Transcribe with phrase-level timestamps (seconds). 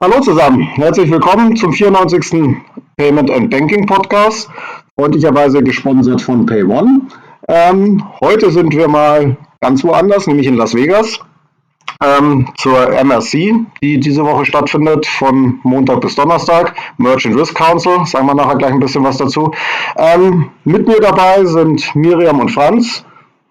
[0.00, 2.54] Hallo zusammen, herzlich willkommen zum 94.
[2.96, 4.48] Payment and Banking Podcast,
[4.94, 7.00] freundlicherweise gesponsert von PayOne.
[7.48, 11.18] Ähm, heute sind wir mal ganz woanders, nämlich in Las Vegas,
[12.00, 16.76] ähm, zur MRC, die diese Woche stattfindet, von Montag bis Donnerstag.
[16.98, 19.50] Merchant Risk Council, sagen wir nachher gleich ein bisschen was dazu.
[19.96, 23.04] Ähm, mit mir dabei sind Miriam und Franz.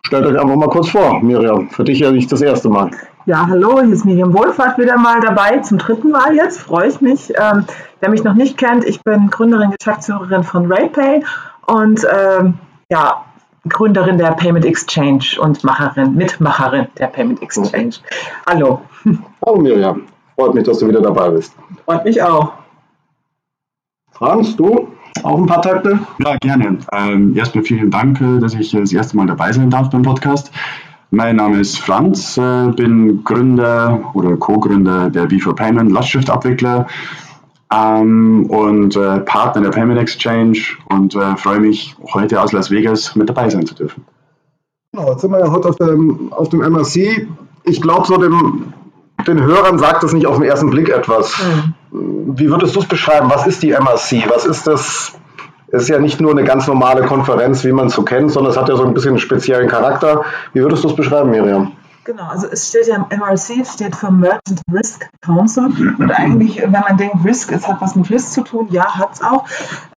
[0.06, 1.70] Stellt euch einfach mal kurz vor, Miriam.
[1.72, 2.92] Für dich ja nicht das erste Mal.
[3.28, 7.02] Ja, hallo, hier ist Miriam Wohlfahrt wieder mal dabei, zum dritten Mal jetzt, freue ich
[7.02, 7.30] mich.
[7.36, 7.66] Ähm,
[8.00, 11.26] wer mich noch nicht kennt, ich bin Gründerin, Geschäftsführerin von RayPay
[11.66, 12.54] und ähm,
[12.90, 13.26] ja,
[13.68, 17.96] Gründerin der Payment Exchange und Macherin, Mitmacherin der Payment Exchange.
[18.50, 18.80] Hallo.
[19.46, 20.04] Hallo Miriam,
[20.38, 21.54] freut mich, dass du wieder dabei bist.
[21.84, 22.54] Freut mich auch.
[24.14, 24.88] Franz, du?
[25.24, 26.00] Auch ein paar Takte?
[26.20, 26.78] Ja, gerne.
[26.94, 30.50] Ähm, erstmal vielen Dank, äh, dass ich das erste Mal dabei sein darf beim Podcast.
[31.10, 36.88] Mein Name ist Franz, äh, bin Gründer oder Co-Gründer der V4 Payment Lastschriftabwickler
[37.74, 40.60] ähm, und äh, Partner der Payment Exchange
[40.90, 44.04] und äh, freue mich, heute aus Las Vegas mit dabei sein zu dürfen.
[44.92, 47.28] Genau, jetzt sind wir ja heute auf dem, auf dem MRC.
[47.64, 48.74] Ich glaube, so dem,
[49.26, 51.42] den Hörern sagt es nicht auf den ersten Blick etwas.
[51.92, 52.38] Mhm.
[52.38, 53.30] Wie würdest du es beschreiben?
[53.30, 54.30] Was ist die MRC?
[54.30, 55.14] Was ist das
[55.70, 58.52] es ist ja nicht nur eine ganz normale Konferenz, wie man es so kennt, sondern
[58.52, 60.24] es hat ja so ein bisschen einen speziellen Charakter.
[60.54, 61.74] Wie würdest du es beschreiben, Miriam?
[62.08, 65.66] Genau, also es steht ja, MRC steht für Merchant Risk Council
[66.00, 69.16] und eigentlich, wenn man denkt, Risk, es hat was mit Risk zu tun, ja, hat
[69.16, 69.44] es auch.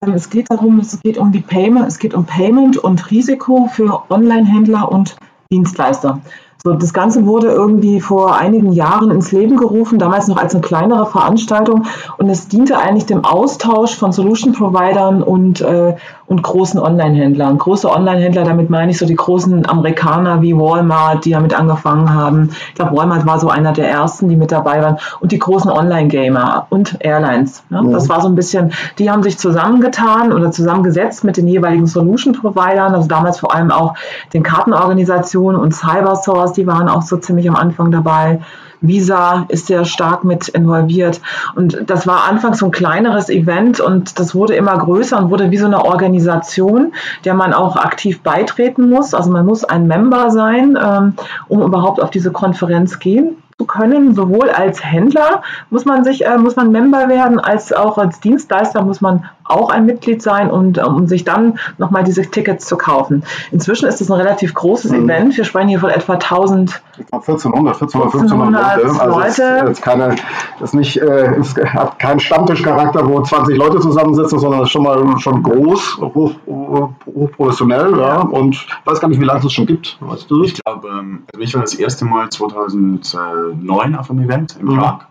[0.05, 3.71] Ähm, es geht darum, es geht um die Payment, es geht um Payment und Risiko
[3.73, 5.15] für Online-Händler und
[5.53, 6.21] Dienstleister.
[6.63, 10.61] So, das Ganze wurde irgendwie vor einigen Jahren ins Leben gerufen, damals noch als eine
[10.61, 11.87] kleinere Veranstaltung
[12.19, 17.57] und es diente eigentlich dem Austausch von Solution Providern und, äh, und großen Online-Händlern.
[17.57, 22.51] Große Online-Händler, damit meine ich so die großen Amerikaner wie Walmart, die damit angefangen haben.
[22.69, 25.71] Ich glaube, Walmart war so einer der ersten, die mit dabei waren und die großen
[25.71, 27.65] Online-Gamer und Airlines.
[27.71, 27.81] Ne?
[27.81, 27.93] Mhm.
[27.93, 32.35] Das war so ein bisschen, die haben sich zusammengetan oder zusammengesetzt mit den jeweiligen Solution
[32.35, 33.95] Providern, also damals vor allem auch
[34.35, 38.41] den Kartenorganisationen und Cybersource Stars, die waren auch so ziemlich am Anfang dabei.
[38.83, 41.21] Visa ist sehr stark mit involviert.
[41.55, 45.51] Und das war anfangs so ein kleineres Event und das wurde immer größer und wurde
[45.51, 46.93] wie so eine Organisation,
[47.25, 49.13] der man auch aktiv beitreten muss.
[49.13, 51.15] Also man muss ein Member sein, ähm,
[51.49, 54.15] um überhaupt auf diese Konferenz gehen zu können.
[54.15, 58.83] Sowohl als Händler muss man sich, äh, muss man Member werden, als auch als Dienstleister
[58.83, 62.77] muss man auch ein Mitglied sein und ähm, um sich dann nochmal diese Tickets zu
[62.77, 63.25] kaufen.
[63.51, 65.05] Inzwischen ist es ein relativ großes mhm.
[65.05, 65.37] Event.
[65.37, 66.81] Wir sprechen hier von etwa 1000.
[66.99, 69.01] Ich glaube 1400, 1400, 1500 Leute.
[69.01, 69.71] Also Leute.
[69.71, 70.17] Ist, keine,
[70.61, 75.19] ist nicht, äh, ist, hat keinen Stammtischcharakter, wo 20 Leute zusammensitzen, sondern ist schon mal
[75.19, 77.93] schon groß, hoch, hoch, hoch professionell.
[77.93, 77.99] Ja.
[77.99, 78.21] ja.
[78.21, 79.99] Und ich weiß gar nicht, wie lange es schon gibt.
[80.01, 80.45] Weißt du?
[80.45, 84.95] Ich glaube, ähm, also ich war das erste Mal 2009 auf einem Event im Prag.
[84.95, 85.10] Mhm.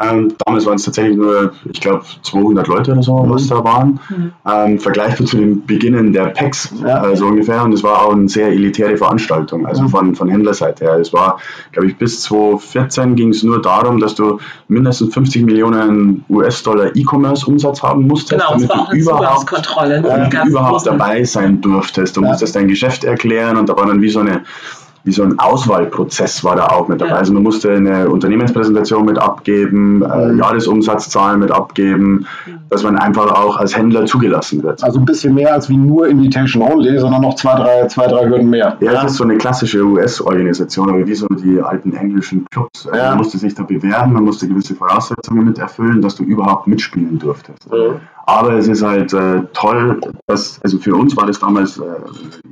[0.00, 3.30] Ähm, damals waren es tatsächlich nur, ich glaube, 200 Leute oder so, mhm.
[3.30, 4.00] was da waren.
[4.08, 4.32] Mhm.
[4.50, 7.10] Ähm, vergleichbar zu den Beginnen der PEX, ja.
[7.10, 7.62] äh, so ungefähr.
[7.62, 9.88] Und es war auch eine sehr elitäre Veranstaltung, also mhm.
[9.88, 10.98] von, von Händlerseite her.
[10.98, 11.38] Es war,
[11.72, 17.82] glaube ich, bis 2014 ging es nur darum, dass du mindestens 50 Millionen US-Dollar E-Commerce-Umsatz
[17.82, 22.16] haben musstest, genau, damit du überhaupt, äh, überhaupt dabei sein durftest.
[22.16, 22.28] Du ja.
[22.28, 24.44] musstest dein Geschäft erklären und da war dann wie so eine
[25.04, 27.12] wie so ein Auswahlprozess war da auch mit dabei.
[27.12, 27.16] Ja.
[27.16, 30.38] Also man musste eine Unternehmenspräsentation mit abgeben, äh, mhm.
[30.38, 32.58] Jahresumsatzzahlen mit abgeben, mhm.
[32.68, 34.82] dass man einfach auch als Händler zugelassen wird.
[34.84, 38.28] Also ein bisschen mehr als wie nur Invitation Only, sondern noch zwei, drei, zwei, drei
[38.28, 38.76] Hürden mehr.
[38.80, 42.86] Ja, das ist so eine klassische US-Organisation, aber wie so die alten englischen Clubs.
[42.86, 43.08] Also ja.
[43.10, 47.18] Man musste sich da bewerben, man musste gewisse Voraussetzungen mit erfüllen, dass du überhaupt mitspielen
[47.18, 47.68] durftest.
[48.30, 48.38] Mhm.
[48.38, 51.82] Aber es ist halt äh, toll, dass, also für uns war das damals, äh,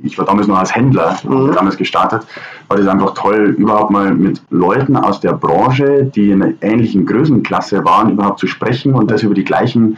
[0.03, 1.51] ich war damals noch als Händler, mhm.
[1.53, 2.23] damals gestartet,
[2.67, 7.05] war das einfach toll, überhaupt mal mit Leuten aus der Branche, die in einer ähnlichen
[7.05, 9.97] Größenklasse waren, überhaupt zu sprechen und das über die gleichen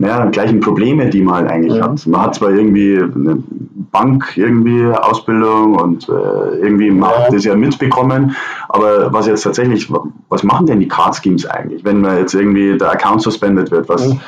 [0.00, 1.84] ja, gleichen Probleme, die man halt eigentlich ja.
[1.84, 2.06] hat.
[2.06, 3.36] Man hat zwar irgendwie eine
[3.92, 7.30] Bank, irgendwie Ausbildung und äh, irgendwie macht ja.
[7.30, 8.34] das ja mitbekommen,
[8.70, 9.92] aber was jetzt tatsächlich,
[10.30, 13.90] was machen denn die Card Schemes eigentlich, wenn man jetzt irgendwie der Account suspended wird?
[13.90, 14.20] Was, mhm.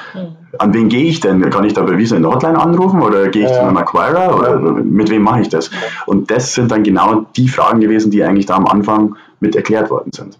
[0.62, 1.50] An wen gehe ich denn?
[1.50, 3.56] Kann ich da bei Visa in der Hotline anrufen oder gehe ich ja.
[3.56, 5.72] zu einem Acquirer oder mit wem mache ich das?
[6.06, 9.90] Und das sind dann genau die Fragen gewesen, die eigentlich da am Anfang mit erklärt
[9.90, 10.38] worden sind.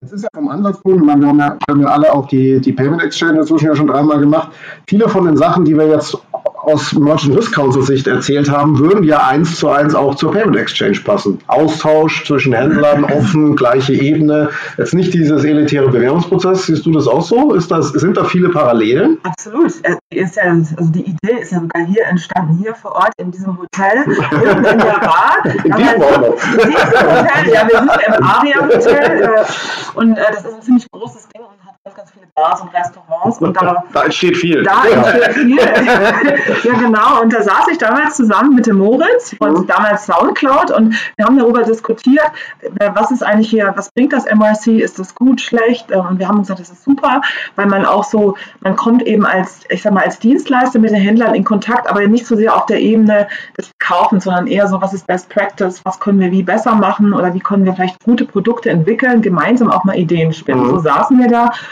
[0.00, 3.02] Es ist ja vom Ansatzpunkt, wir haben ja, haben ja alle auch die, die Payment
[3.02, 4.52] Exchange inzwischen ja schon dreimal gemacht.
[4.86, 6.16] Viele von den Sachen, die wir jetzt
[6.68, 10.56] aus Merchant Risk Council Sicht erzählt haben, würden ja eins zu eins auch zur Payment
[10.56, 11.38] Exchange passen.
[11.46, 14.50] Austausch zwischen Händlern, offen, gleiche Ebene.
[14.76, 16.66] Jetzt nicht dieses elitäre Bewerbungsprozess.
[16.66, 17.54] Siehst du das auch so?
[17.54, 19.18] Ist das, sind da viele Parallelen?
[19.22, 19.72] Absolut.
[20.10, 23.58] Ist ja, also die Idee ist ja sogar hier entstanden, hier vor Ort in diesem
[23.58, 25.44] Hotel, in der Bar.
[25.44, 30.62] In diesem Hotel, ja, wir sind im Aria Hotel äh, und äh, das ist ein
[30.62, 31.42] ziemlich großes Ding
[31.88, 33.38] ganz, ganz viele Bars und Restaurants.
[33.38, 34.62] Und da, da entsteht viel.
[34.62, 35.56] Da entsteht viel.
[36.64, 37.22] ja, genau.
[37.22, 39.66] Und da saß ich damals zusammen mit dem Moritz von mhm.
[39.66, 42.26] damals Soundcloud und wir haben darüber diskutiert,
[42.78, 44.80] äh, was ist eigentlich hier, was bringt das MRC?
[44.80, 45.90] Ist das gut, schlecht?
[45.90, 47.22] Äh, und wir haben gesagt, das ist super,
[47.56, 51.00] weil man auch so, man kommt eben als, ich sag mal, als Dienstleister mit den
[51.00, 54.80] Händlern in Kontakt, aber nicht so sehr auf der Ebene des Kaufens, sondern eher so,
[54.80, 58.02] was ist Best Practice, was können wir wie besser machen oder wie können wir vielleicht
[58.04, 60.64] gute Produkte entwickeln, gemeinsam auch mal Ideen spinnen.
[60.64, 60.70] Mhm.
[60.70, 61.50] So saßen wir da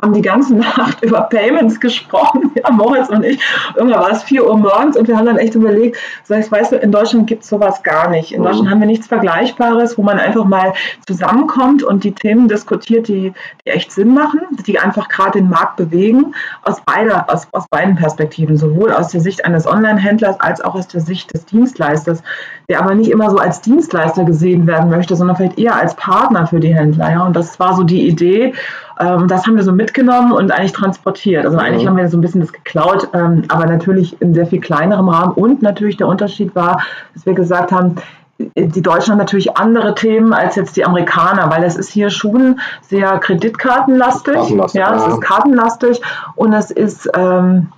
[0.00, 3.40] haben die ganze Nacht über Payments gesprochen, ja, Moritz und ich.
[3.74, 6.72] Irgendwann war es 4 Uhr morgens und wir haben dann echt überlegt, sag ich, weißt
[6.72, 8.32] du, in Deutschland gibt es sowas gar nicht.
[8.32, 10.72] In Deutschland haben wir nichts Vergleichbares, wo man einfach mal
[11.06, 13.32] zusammenkommt und die Themen diskutiert, die,
[13.64, 17.96] die echt Sinn machen, die einfach gerade den Markt bewegen, aus, beider, aus, aus beiden
[17.96, 22.22] Perspektiven, sowohl aus der Sicht eines Online-Händlers als auch aus der Sicht des Dienstleisters,
[22.68, 26.46] der aber nicht immer so als Dienstleister gesehen werden möchte, sondern vielleicht eher als Partner
[26.46, 27.10] für die Händler.
[27.10, 27.26] Ja?
[27.26, 28.54] Und das war so die Idee.
[29.00, 31.44] Ähm, das haben wir so mitgenommen und eigentlich transportiert.
[31.44, 31.90] Also eigentlich mhm.
[31.90, 35.32] haben wir so ein bisschen das geklaut, ähm, aber natürlich in sehr viel kleinerem Rahmen.
[35.32, 36.82] Und natürlich der Unterschied war,
[37.12, 37.96] dass wir gesagt haben,
[38.38, 42.60] die Deutschen haben natürlich andere Themen als jetzt die Amerikaner, weil es ist hier schon
[42.82, 44.34] sehr kreditkartenlastig.
[44.34, 46.00] Kartenlastig, ja, es ist kartenlastig
[46.34, 47.68] und es ist ähm,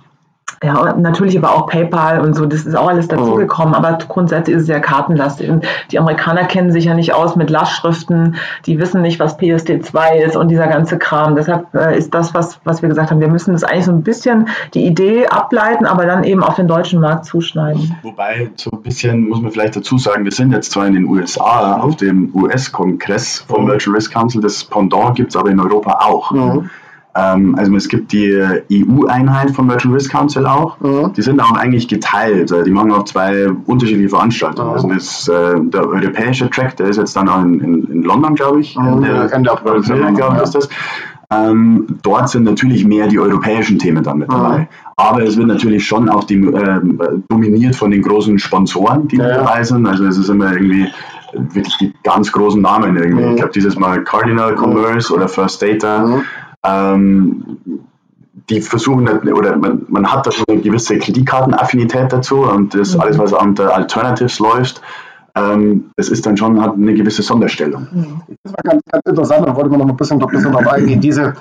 [0.63, 3.77] ja, natürlich aber auch PayPal und so, das ist auch alles dazugekommen, oh.
[3.77, 5.49] aber grundsätzlich ist es ja kartenlastig.
[5.51, 10.15] Und die Amerikaner kennen sich ja nicht aus mit Lastschriften, die wissen nicht, was PSD2
[10.15, 11.35] ist und dieser ganze Kram.
[11.35, 14.01] Deshalb äh, ist das, was, was wir gesagt haben, wir müssen das eigentlich so ein
[14.01, 17.95] bisschen die Idee ableiten, aber dann eben auf den deutschen Markt zuschneiden.
[18.01, 21.05] Wobei, so ein bisschen muss man vielleicht dazu sagen, wir sind jetzt zwar in den
[21.05, 21.83] USA mhm.
[21.83, 23.69] auf dem US-Kongress vom mhm.
[23.69, 26.31] Virtual Risk Council, das Pendant gibt es aber in Europa auch.
[26.31, 26.69] Mhm.
[27.17, 28.39] Ähm, also es gibt die
[28.71, 30.79] EU-Einheit vom Virtual Risk Council auch.
[30.79, 31.13] Mhm.
[31.13, 32.53] Die sind auch eigentlich geteilt.
[32.65, 34.69] Die machen auch zwei unterschiedliche Veranstaltungen.
[34.69, 34.75] Mhm.
[34.75, 38.35] Also das, äh, der europäische Track, der ist jetzt dann auch in, in, in London,
[38.35, 38.77] glaube ich.
[38.77, 39.03] Mhm.
[39.03, 40.69] Ende, Ende April, glaube ich, ist das.
[41.29, 44.59] Ähm, dort sind natürlich mehr die europäischen Themen dann mit dabei.
[44.59, 44.67] Mhm.
[44.95, 46.79] Aber es wird natürlich schon auch die, äh,
[47.27, 49.85] dominiert von den großen Sponsoren, die ja, dabei sind.
[49.87, 50.87] Also es ist immer irgendwie
[51.33, 53.23] wirklich die ganz großen Namen irgendwie.
[53.23, 53.31] Mhm.
[53.31, 56.21] Ich glaube, dieses Mal Cardinal Commerce oder First Data.
[56.67, 57.57] Ähm,
[58.49, 63.01] die versuchen, oder man, man hat da schon eine gewisse Kreditkartenaffinität dazu und das mhm.
[63.01, 64.81] alles, was unter Alternatives läuft,
[65.35, 67.87] ähm, das ist dann schon, hat eine gewisse Sonderstellung.
[67.91, 68.21] Mhm.
[68.43, 71.01] Das war ganz, ganz interessant, da wollte man noch ein bisschen, ein bisschen drauf eingehen.
[71.01, 71.33] Diese,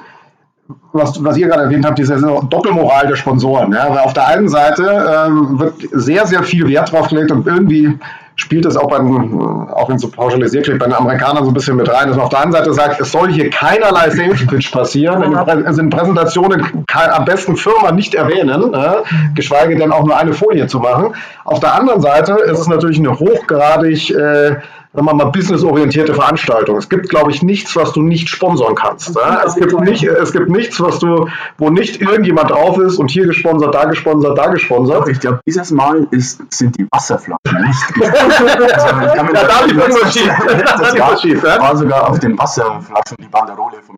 [0.93, 3.73] was, was ihr gerade erwähnt habt, diese Doppelmoral der Sponsoren.
[3.73, 3.89] Ja?
[3.91, 4.83] Weil auf der einen Seite
[5.29, 7.99] ähm, wird sehr, sehr viel Wert drauf gelegt und irgendwie
[8.37, 11.55] spielt das auch, bei, auch wenn es so pauschalisiert klingt, bei den Amerikanern so ein
[11.55, 14.47] bisschen mit rein, dass man auf der einen Seite sagt, es soll hier keinerlei Sales
[14.47, 19.03] Pitch passieren, in, also in Präsentationen kann, am besten Firma nicht erwähnen, äh,
[19.35, 21.15] geschweige denn auch nur eine Folie zu machen.
[21.45, 24.57] Auf der anderen Seite ist es natürlich eine hochgradig äh,
[24.97, 26.79] sagen wir mal, businessorientierte Veranstaltung.
[26.79, 29.15] Es gibt, glaube ich, nichts, was du nicht sponsern kannst.
[29.15, 29.43] Ja?
[29.45, 31.29] Es, gibt nicht, es gibt nichts, was du,
[31.59, 35.09] wo nicht irgendjemand drauf ist und hier gesponsert, da gesponsert, da gesponsert.
[35.09, 38.73] Ich glaube, dieses Mal ist, sind die Wasserflaschen nicht gesponsert.
[38.73, 40.33] also, ja, da liegt irgendwas schief.
[40.67, 41.61] Das war, schief, ja?
[41.61, 43.97] war sogar auf den Wasserflaschen die Banderole vom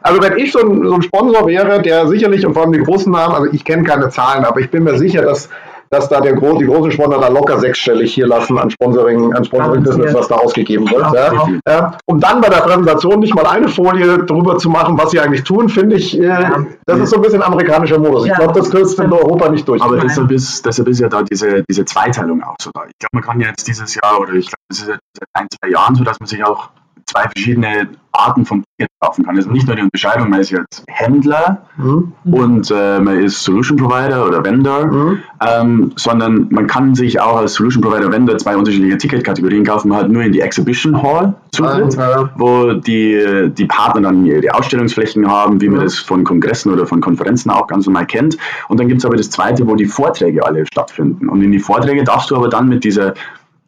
[0.00, 2.78] also wenn ich so ein, so ein Sponsor wäre, der sicherlich und vor allem die
[2.78, 5.48] großen Namen, also ich kenne keine Zahlen, aber ich bin mir sicher, dass
[5.94, 10.14] dass da der, die großen Sponsor da locker sechsstellig hier lassen an Sponsoring, an Sponsoring-Business,
[10.14, 11.14] was da ausgegeben wird.
[11.14, 11.48] Ja.
[11.68, 11.96] Ja.
[12.06, 15.44] Um dann bei der Präsentation nicht mal eine Folie drüber zu machen, was sie eigentlich
[15.44, 16.50] tun, finde ich, äh,
[16.86, 18.26] das ist so ein bisschen amerikanischer Modus.
[18.26, 19.80] Ich glaube, das kriegst du in Europa nicht durch.
[19.82, 22.82] Aber deshalb ist, deshalb ist ja da diese, diese Zweiteilung auch so da.
[22.86, 25.28] Ich glaube, man kann ja jetzt dieses Jahr oder ich glaube, es ist ja seit
[25.32, 26.70] ein, zwei Jahren so, dass man sich auch
[27.06, 29.36] zwei verschiedene Arten von Ticket kaufen kann.
[29.36, 32.12] Also nicht nur die Unterscheidung, man ist jetzt Händler mhm.
[32.24, 35.18] und äh, man ist Solution Provider oder Vendor, mhm.
[35.44, 39.88] ähm, sondern man kann sich auch als Solution Provider Vendor zwei unterschiedliche Ticketkategorien kaufen.
[39.88, 42.30] Man hat nur in die Exhibition Hall Zutritt, mhm.
[42.36, 45.84] wo die, die Partner dann ihre Ausstellungsflächen haben, wie man mhm.
[45.84, 48.36] das von Kongressen oder von Konferenzen auch ganz normal kennt.
[48.68, 51.28] Und dann gibt es aber das zweite, wo die Vorträge alle stattfinden.
[51.28, 53.14] Und in die Vorträge darfst du aber dann mit dieser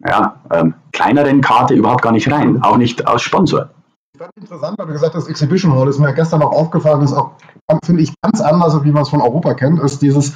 [0.05, 3.71] ja, ähm, kleineren Karte überhaupt gar nicht rein, auch nicht als Sponsor.
[4.15, 7.13] Ich fand interessant, weil du gesagt hast, Exhibition Hall ist mir gestern auch aufgefallen, ist
[7.13, 7.33] auch,
[7.85, 10.35] finde ich, ganz anders, wie man es von Europa kennt, ist dieses,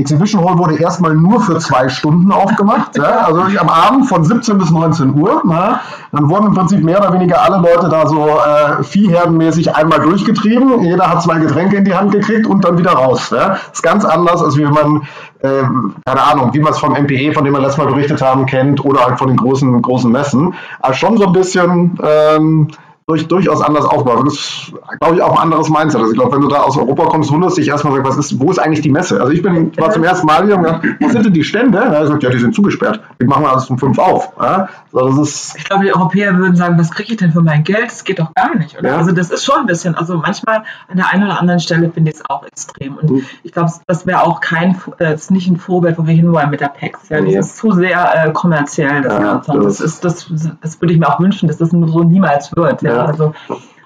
[0.00, 4.56] Exhibition Hall wurde erstmal nur für zwei Stunden aufgemacht, ja, also am Abend von 17
[4.56, 5.42] bis 19 Uhr.
[5.44, 5.80] Na,
[6.12, 10.84] dann wurden im Prinzip mehr oder weniger alle Leute da so äh, viehherdenmäßig einmal durchgetrieben.
[10.84, 13.30] Jeder hat zwei Getränke in die Hand gekriegt und dann wieder raus.
[13.30, 13.58] Ja.
[13.72, 15.02] Ist ganz anders, als wie man,
[15.40, 15.64] äh,
[16.06, 18.84] keine Ahnung, wie man es vom MPE, von dem wir letztes Mal berichtet haben, kennt
[18.84, 20.54] oder halt von den großen, großen Messen.
[20.78, 21.98] Aber schon so ein bisschen...
[22.04, 22.68] Ähm,
[23.08, 24.26] durch, durchaus anders aufbauen.
[24.26, 26.00] Das ist, glaube ich, auch ein anderes Mindset.
[26.00, 28.50] Also ich glaube, wenn du da aus Europa kommst, wunderst dich erstmal, was ist, wo
[28.50, 29.18] ist eigentlich die Messe?
[29.18, 31.78] Also ich bin, war zum ersten Mal hier und gesagt, wo sind denn die Stände?
[31.78, 33.00] Ja, gesagt, ja, die sind zugesperrt.
[33.20, 34.32] Die machen wir alles um fünf auf.
[34.38, 37.40] Ja, so, das ist ich glaube, die Europäer würden sagen, was kriege ich denn für
[37.40, 37.86] mein Geld?
[37.86, 38.78] Das geht doch gar nicht.
[38.78, 38.90] Oder?
[38.90, 38.96] Ja.
[38.98, 42.10] Also das ist schon ein bisschen, also manchmal an der einen oder anderen Stelle finde
[42.10, 42.98] ich es auch extrem.
[42.98, 43.24] Und mhm.
[43.42, 46.60] ich glaube, das wäre auch kein, äh, ist nicht ein Vorbild, wo wir hinwollen mit
[46.60, 47.08] der PEX.
[47.08, 49.00] Ja, das ist zu sehr äh, kommerziell.
[49.00, 52.04] Das, ja, das, das, ist, das, das würde ich mir auch wünschen, dass das so
[52.04, 52.82] niemals wird.
[52.82, 52.97] Ja?
[53.06, 53.32] Also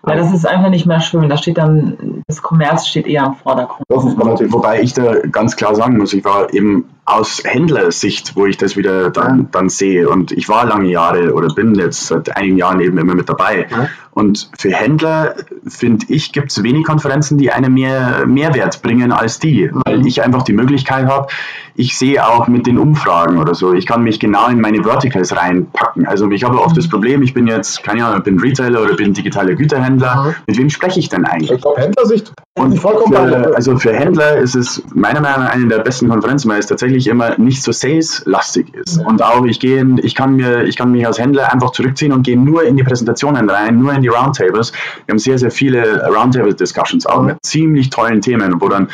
[0.02, 1.28] weil das ist einfach nicht mehr schön.
[1.28, 3.84] Da steht dann, das Kommerz steht eher im Vordergrund.
[3.88, 8.36] Das ist natürlich, wobei ich da ganz klar sagen muss, ich war eben aus Händlersicht,
[8.36, 10.08] wo ich das wieder dann, dann sehe.
[10.08, 13.66] Und ich war lange Jahre oder bin jetzt seit einigen Jahren eben immer mit dabei.
[13.70, 13.88] Ja.
[14.12, 15.34] Und für Händler,
[15.66, 20.22] finde ich, gibt es wenig Konferenzen, die einen mehr Mehrwert bringen als die, weil ich
[20.22, 21.28] einfach die Möglichkeit habe,
[21.74, 25.34] ich sehe auch mit den Umfragen oder so, ich kann mich genau in meine Verticals
[25.34, 26.06] reinpacken.
[26.06, 29.14] Also ich habe oft das Problem, ich bin jetzt, keine Ahnung, bin Retailer oder bin
[29.14, 29.91] digitaler Güterhändler.
[29.96, 30.34] Mhm.
[30.46, 31.50] Mit wem spreche ich denn eigentlich?
[31.50, 32.32] Ich glaube, Händlersicht.
[32.54, 36.50] Und vollkommen für, also für Händler ist es meiner Meinung nach eine der besten Konferenzen,
[36.50, 39.00] weil es tatsächlich immer nicht so sales-lastig ist.
[39.00, 39.06] Mhm.
[39.06, 42.24] Und auch ich gehe, ich kann mir, ich kann mich als Händler einfach zurückziehen und
[42.24, 44.72] gehe nur in die Präsentationen rein, nur in die Roundtables.
[45.06, 47.26] Wir haben sehr, sehr viele Roundtable-Discussions auch mhm.
[47.26, 48.88] mit ziemlich tollen Themen, wo dann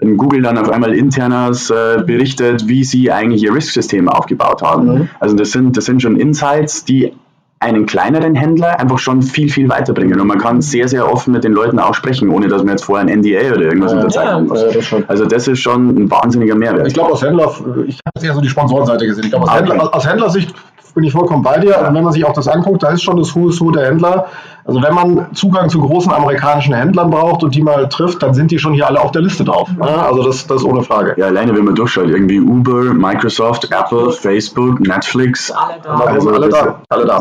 [0.00, 4.86] Google dann auf einmal internas äh, berichtet, wie sie eigentlich ihr Risk-System aufgebaut haben.
[4.86, 5.08] Mhm.
[5.18, 7.14] Also das sind, das sind schon Insights, die
[7.60, 10.20] einen kleineren Händler einfach schon viel, viel weiterbringen.
[10.20, 12.84] Und man kann sehr, sehr offen mit den Leuten auch sprechen, ohne dass man jetzt
[12.84, 14.62] vorher ein NDA oder irgendwas ja, unterzeichnen muss.
[14.62, 16.86] Ja, das also das ist schon ein wahnsinniger Mehrwert.
[16.86, 17.50] Ich glaube, aus Händler,
[17.86, 19.24] ich habe jetzt eher so die Sponsorenseite gesehen.
[19.24, 19.70] Ich glaube, aus, okay.
[19.70, 20.54] Händler, aus Händlersicht
[20.94, 21.78] bin ich vollkommen bei dir.
[21.78, 23.86] Und wenn man sich auch das anguckt, da ist schon das Who is Who der
[23.86, 24.26] Händler.
[24.64, 28.50] Also wenn man Zugang zu großen amerikanischen Händlern braucht und die mal trifft, dann sind
[28.50, 29.70] die schon hier alle auf der Liste drauf.
[29.80, 31.14] Ja, also das, das ist ohne Frage.
[31.16, 35.50] Ja, alleine wenn man durchschaut, irgendwie Uber, Microsoft, Apple, Facebook, Netflix.
[35.50, 35.94] Alle da.
[35.94, 36.80] Also alle da.
[36.88, 37.18] Alle da.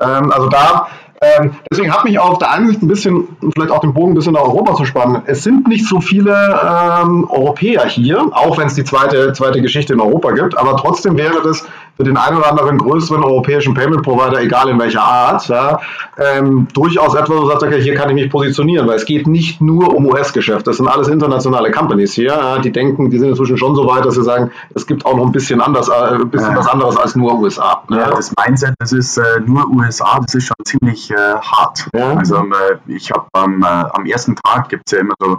[0.00, 0.86] Ähm, also da
[1.24, 4.14] ähm, deswegen hat mich auf der einen Sicht ein bisschen, vielleicht auch den Bogen ein
[4.14, 5.22] bisschen nach Europa zu spannen.
[5.26, 9.92] Es sind nicht so viele ähm, Europäer hier, auch wenn es die zweite, zweite Geschichte
[9.92, 11.66] in Europa gibt, aber trotzdem wäre das
[11.96, 15.80] für den einen oder anderen größeren europäischen Payment Provider, egal in welcher Art, ja,
[16.18, 19.60] ähm, durchaus etwas, wo sagt, okay, hier kann ich mich positionieren, weil es geht nicht
[19.60, 20.66] nur um US-Geschäft.
[20.66, 24.04] Das sind alles internationale Companies hier, ja, die denken, die sind inzwischen schon so weit,
[24.04, 26.58] dass sie sagen, es gibt auch noch ein bisschen anders, äh, ein bisschen ja.
[26.58, 27.82] was anderes als nur USA.
[27.90, 28.10] Ja, ja.
[28.10, 31.88] das Mindset, das ist äh, nur USA, das ist schon ziemlich äh, hart.
[31.94, 35.38] Also äh, ich habe ähm, am ersten Tag gibt es ja immer so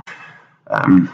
[0.69, 1.09] ähm,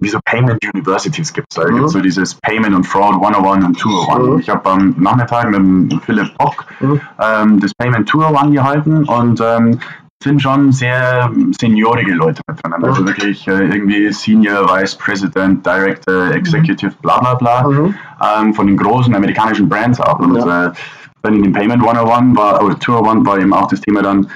[0.00, 1.56] wie so Payment Universities gibt es.
[1.56, 1.74] Da mhm.
[1.74, 4.28] gibt es so dieses Payment und Fraud 101 und 201.
[4.28, 4.38] Mhm.
[4.40, 7.00] Ich habe am Nachmittag mit Philipp Bock mhm.
[7.20, 9.78] ähm, das Payment 201 gehalten und ähm,
[10.22, 12.74] sind schon sehr seniorige Leute mit drin.
[12.74, 13.06] Also mhm.
[13.06, 17.68] wirklich äh, irgendwie Senior Vice President, Director, Executive, bla bla bla.
[17.68, 17.94] Mhm.
[18.38, 20.18] Ähm, von den großen amerikanischen Brands auch.
[20.18, 20.66] Und ja.
[20.66, 20.72] äh,
[21.22, 24.26] dann in dem Payment 101 war, oder 201 war eben auch das Thema dann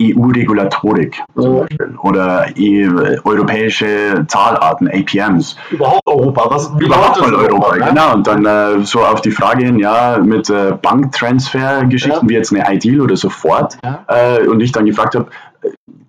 [0.00, 2.88] EU-Regulatorik zum Beispiel oder e
[3.24, 5.56] europäische Zahlarten, APMs.
[5.70, 7.84] Überhaupt Europa, was überhaupt mal Europa, Europa ne?
[7.90, 8.14] genau.
[8.14, 12.28] Und dann äh, so auf die Frage hin, ja, mit äh, Banktransfer-Geschichten ja.
[12.28, 13.78] wie jetzt eine Ideal oder sofort.
[13.84, 14.04] Ja.
[14.08, 15.26] Äh, und ich dann gefragt habe,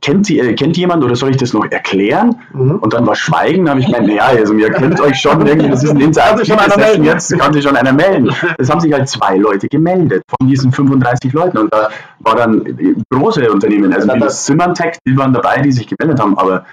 [0.02, 2.36] kennt, sie, äh, kennt jemand oder soll ich das noch erklären?
[2.54, 2.78] Mhm.
[2.80, 5.70] Und dann war Schweigen, da habe ich gemeint, naja, also ihr kennt euch schon irgendwie,
[5.70, 7.04] das ist ein Insider, schon einer melden.
[7.04, 8.32] jetzt kann sich schon einer melden.
[8.58, 12.64] Es haben sich halt zwei Leute gemeldet von diesen 35 Leuten und da war dann
[13.10, 16.66] große Unternehmen, also wie das Symantec, die waren dabei, die sich gemeldet haben, aber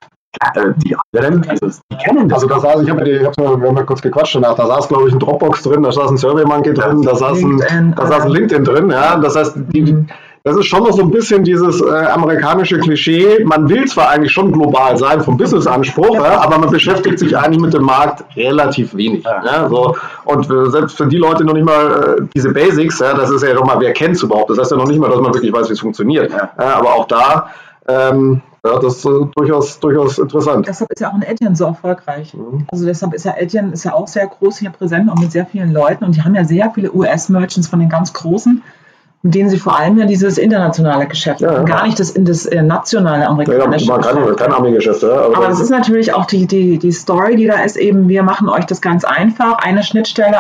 [0.54, 2.42] äh, die anderen, also die kennen das.
[2.42, 4.88] Also da saß, ich habe ich hab, wir haben ja kurz gequatscht danach, da saß
[4.88, 8.24] glaube ich ein Dropbox drin, da saß ein SurveyMonkey drin, da saß ein, da saß
[8.24, 10.06] ein LinkedIn drin, ja, das heißt, die,
[10.44, 13.44] das ist schon noch so ein bisschen dieses äh, amerikanische Klischee.
[13.44, 17.60] Man will zwar eigentlich schon global sein vom Business-Anspruch, ja, aber man beschäftigt sich eigentlich
[17.60, 19.24] mit dem Markt relativ wenig.
[19.24, 19.96] Ja, so.
[20.24, 23.42] Und äh, selbst für die Leute noch nicht mal äh, diese Basics, ja, das ist
[23.42, 24.50] ja noch mal, wer kennt es überhaupt?
[24.50, 26.32] Das heißt ja noch nicht mal, dass man wirklich weiß, wie es funktioniert.
[26.32, 26.50] Ja.
[26.56, 27.50] aber auch da
[27.88, 30.68] ähm, ja, das ist äh, durchaus, durchaus interessant.
[30.68, 32.32] Deshalb ist ja auch ein Etienne so erfolgreich.
[32.32, 32.66] Mhm.
[32.70, 35.46] Also deshalb ist ja Etienne ist ja auch sehr groß hier präsent und mit sehr
[35.46, 38.62] vielen Leuten und die haben ja sehr viele US-Merchants von den ganz Großen
[39.22, 41.62] mit denen sie vor allem ja dieses internationale Geschäft ja, ja.
[41.62, 44.50] gar nicht das, das äh, nationale amerikanische ja, kein, kein.
[44.50, 48.08] Ja, aber, aber das ist natürlich auch die, die, die Story, die da ist, eben,
[48.08, 50.38] wir machen euch das ganz einfach, eine Schnittstelle,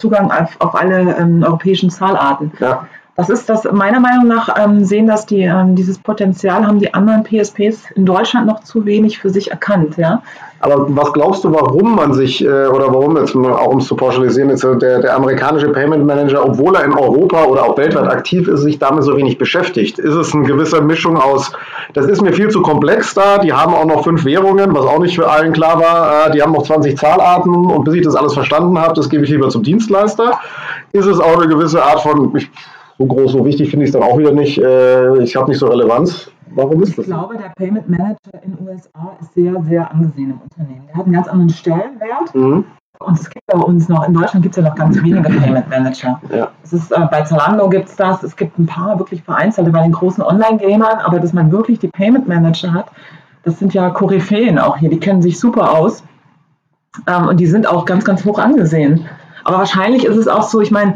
[0.00, 2.52] Zugang auf, auf alle ähm, europäischen Zahlarten.
[2.58, 2.86] Ja.
[3.16, 6.92] Das ist das, meiner Meinung nach ähm, sehen das die, ähm, dieses Potenzial haben die
[6.92, 10.22] anderen PSPs in Deutschland noch zu wenig für sich erkannt, ja.
[10.60, 13.94] Aber was glaubst du, warum man sich, äh, oder warum jetzt, auch um es zu
[13.94, 18.48] pauschalisieren, jetzt der, der amerikanische Payment Manager, obwohl er in Europa oder auch weltweit aktiv
[18.48, 19.98] ist, sich damit so wenig beschäftigt?
[19.98, 21.52] Ist es eine gewisse Mischung aus,
[21.92, 24.98] das ist mir viel zu komplex da, die haben auch noch fünf Währungen, was auch
[24.98, 28.16] nicht für allen klar war, äh, die haben noch 20 Zahlarten und bis ich das
[28.16, 30.40] alles verstanden habe, das gebe ich lieber zum Dienstleister.
[30.92, 32.32] Ist es auch eine gewisse Art von,
[32.98, 34.58] so groß, so wichtig finde ich es dann auch wieder nicht.
[34.58, 36.30] Äh, ich habe nicht so Relevanz.
[36.56, 37.04] Warum ist ich das?
[37.04, 40.86] Ich glaube, der Payment Manager in den USA ist sehr, sehr angesehen im Unternehmen.
[40.88, 42.34] Der hat einen ganz anderen Stellenwert.
[42.34, 42.64] Mhm.
[42.98, 45.68] Und es gibt bei uns noch, in Deutschland gibt es ja noch ganz wenige Payment
[45.68, 46.18] Manager.
[46.34, 46.48] Ja.
[46.64, 49.82] Es ist, äh, bei Zalando gibt es das, es gibt ein paar wirklich vereinzelte bei
[49.82, 52.86] den großen Online-Gamern, aber dass man wirklich die Payment Manager hat,
[53.42, 56.02] das sind ja Koryphäen auch hier, die kennen sich super aus.
[57.06, 59.06] Ähm, und die sind auch ganz, ganz hoch angesehen.
[59.44, 60.94] Aber wahrscheinlich ist es auch so, ich meine,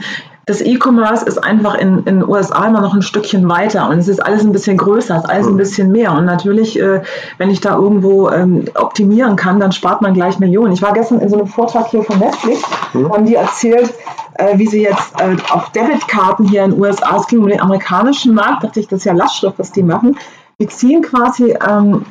[0.50, 4.18] das E-Commerce ist einfach in den USA immer noch ein Stückchen weiter und es ist
[4.18, 6.12] alles ein bisschen größer, es ist alles ein bisschen mehr.
[6.12, 7.02] Und natürlich, äh,
[7.38, 10.72] wenn ich da irgendwo ähm, optimieren kann, dann spart man gleich Millionen.
[10.72, 13.12] Ich war gestern in so einem Vortrag hier von Netflix, mhm.
[13.12, 13.94] haben die erzählt,
[14.34, 17.60] äh, wie sie jetzt äh, auf Debitkarten hier in den USA, es ging um den
[17.60, 20.18] amerikanischen Markt, dachte ich, das ist ja Lastschrift, was die machen.
[20.58, 22.04] Die ziehen quasi ähm,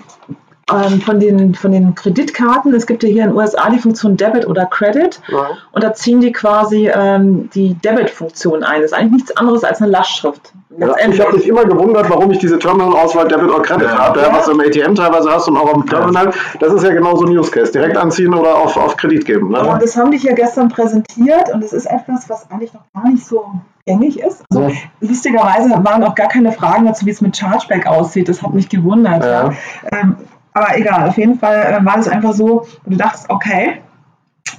[0.72, 2.74] ähm, von, den, von den Kreditkarten.
[2.74, 5.20] Es gibt ja hier in den USA die Funktion Debit oder Credit.
[5.28, 5.50] Ja.
[5.72, 8.82] Und da ziehen die quasi ähm, die Debit-Funktion ein.
[8.82, 10.54] Das ist eigentlich nichts anderes als eine Lastschrift.
[10.78, 13.98] Ja, ich habe mich immer gewundert, warum ich diese Terminal-Auswahl Debit oder Credit ja.
[13.98, 16.32] habe, ja, was du im ATM teilweise hast und auch am Terminal.
[16.60, 17.72] Das ist ja genau so ein Use Case.
[17.72, 19.50] Direkt anziehen oder auf, auf Kredit geben.
[19.50, 19.62] Ne?
[19.62, 23.10] Und das haben die hier gestern präsentiert und das ist etwas, was eigentlich noch gar
[23.10, 23.46] nicht so
[23.86, 24.44] gängig ist.
[24.52, 24.72] Also,
[25.02, 28.30] lustigerweise waren auch gar keine Fragen dazu, wie es mit Chargeback aussieht.
[28.30, 29.24] Das hat mich gewundert.
[29.24, 29.52] Ja.
[29.92, 30.16] Ähm,
[30.60, 33.82] aber egal, auf jeden Fall äh, war das einfach so, wo du dachtest, okay,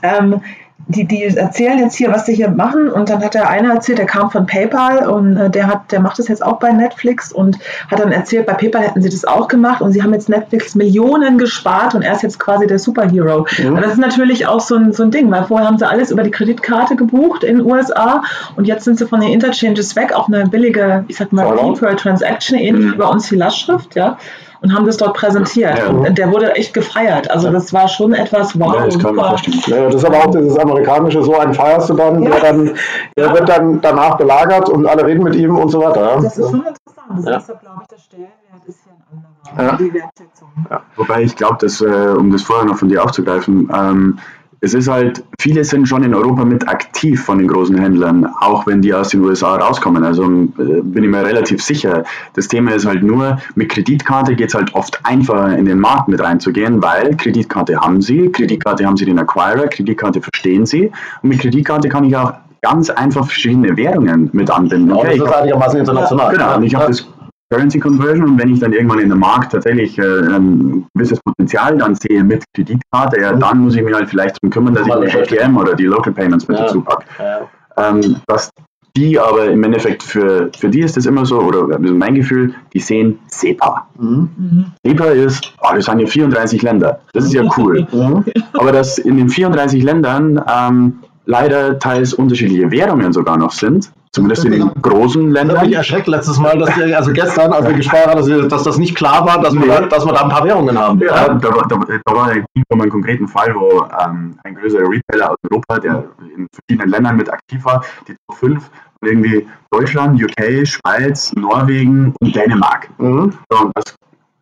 [0.02, 0.40] ähm,
[0.88, 3.99] die, die erzählen jetzt hier, was sie hier machen und dann hat der eine erzählt,
[3.99, 7.33] der kam von PayPal und äh, der hat, der macht das jetzt auch bei Netflix
[7.33, 10.28] und hat dann erzählt, bei PayPal hätten sie das auch gemacht und sie haben jetzt
[10.28, 13.47] Netflix Millionen gespart und er ist jetzt quasi der Superhero.
[13.59, 13.76] Mhm.
[13.76, 16.23] das ist natürlich auch so ein, so ein Ding, weil vorher haben sie alles über
[16.23, 18.23] die Kreditkarte gebucht in den USA
[18.57, 21.97] und jetzt sind sie von den Interchanges weg auf eine billige, ich sag mal, per
[21.97, 24.19] Transaction, ähnlich wie bei uns die Lastschrift, ja
[24.62, 25.79] und haben das dort präsentiert.
[25.79, 25.88] Ja.
[25.88, 27.31] Und der wurde echt gefeiert.
[27.31, 28.75] Also das war schon etwas wow.
[28.75, 29.37] Ja, das, kann man
[29.67, 32.31] ja, das ist aber auch dieses amerikanische, so einen feierst du dann, ja.
[32.31, 32.75] der, dann,
[33.17, 36.21] der wird dann danach belagert und alle reden mit ihm und so weiter.
[36.21, 37.19] Das ist schon interessant.
[37.19, 37.37] Das ja.
[37.37, 39.76] ist, glaube ich, der Stellenwert ist ja ein anderer.
[39.79, 40.49] Die Wertschätzung.
[40.97, 44.19] Wobei ich glaube, dass, äh, um das vorher noch von dir aufzugreifen, ähm,
[44.62, 48.67] es ist halt, viele sind schon in Europa mit aktiv von den großen Händlern, auch
[48.67, 50.05] wenn die aus den USA rauskommen.
[50.05, 52.05] Also äh, bin ich mir relativ sicher.
[52.35, 56.09] Das Thema ist halt nur, mit Kreditkarte geht es halt oft einfacher in den Markt
[56.09, 60.91] mit reinzugehen, weil Kreditkarte haben sie, Kreditkarte haben sie den Acquirer, Kreditkarte verstehen sie
[61.23, 64.93] und mit Kreditkarte kann ich auch ganz einfach verschiedene Währungen mit anbinden.
[64.93, 66.32] Okay, das ist einigermaßen international.
[66.32, 67.06] Genau, und ich habe das
[67.50, 71.76] Currency Conversion und wenn ich dann irgendwann in der Markt tatsächlich äh, ein gewisses Potenzial
[71.78, 75.28] dann sehe mit Kreditkarte, ja, dann muss ich mich halt vielleicht darum kümmern, dass ich
[75.28, 76.65] die ATM oder die Local Payments mit ja.
[76.65, 77.04] dazu packe.
[77.19, 77.49] Ja.
[77.76, 78.50] Ähm, was
[78.97, 82.80] die aber im Endeffekt für, für die ist das immer so, oder mein Gefühl, die
[82.80, 83.86] sehen SEPA.
[83.99, 84.73] Mhm.
[84.84, 87.00] SEPA ist, oh, das sind ja 34 Länder.
[87.13, 87.86] Das ist ja cool.
[87.93, 88.25] Mhm.
[88.52, 94.44] Aber dass in den 34 Ländern ähm, leider teils unterschiedliche Währungen sogar noch sind, Zumindest
[94.44, 95.58] in den großen Ländern.
[95.58, 98.76] Ich mich erschreckt letztes Mal, dass wir, also gestern, als wir gesprochen haben, dass, das
[98.76, 99.62] nicht klar war, dass, nee.
[99.62, 100.99] wir, dass wir da ein paar Währungen haben.
[100.99, 102.32] Ja, da, da, da war
[102.70, 106.04] um einen konkreten Fall, wo ähm, ein größerer Retailer aus Europa, der
[106.36, 108.70] in verschiedenen Ländern mit aktiv war, die Top 5,
[109.02, 112.88] irgendwie Deutschland, UK, Schweiz, Norwegen und Dänemark.
[112.99, 113.32] Mhm.
[113.49, 113.94] und das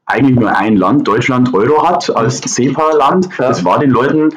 [0.07, 3.29] eigentlich nur ein Land, Deutschland, Euro hat als SEPA-Land.
[3.39, 3.49] Ja.
[3.49, 4.31] Das war den Leuten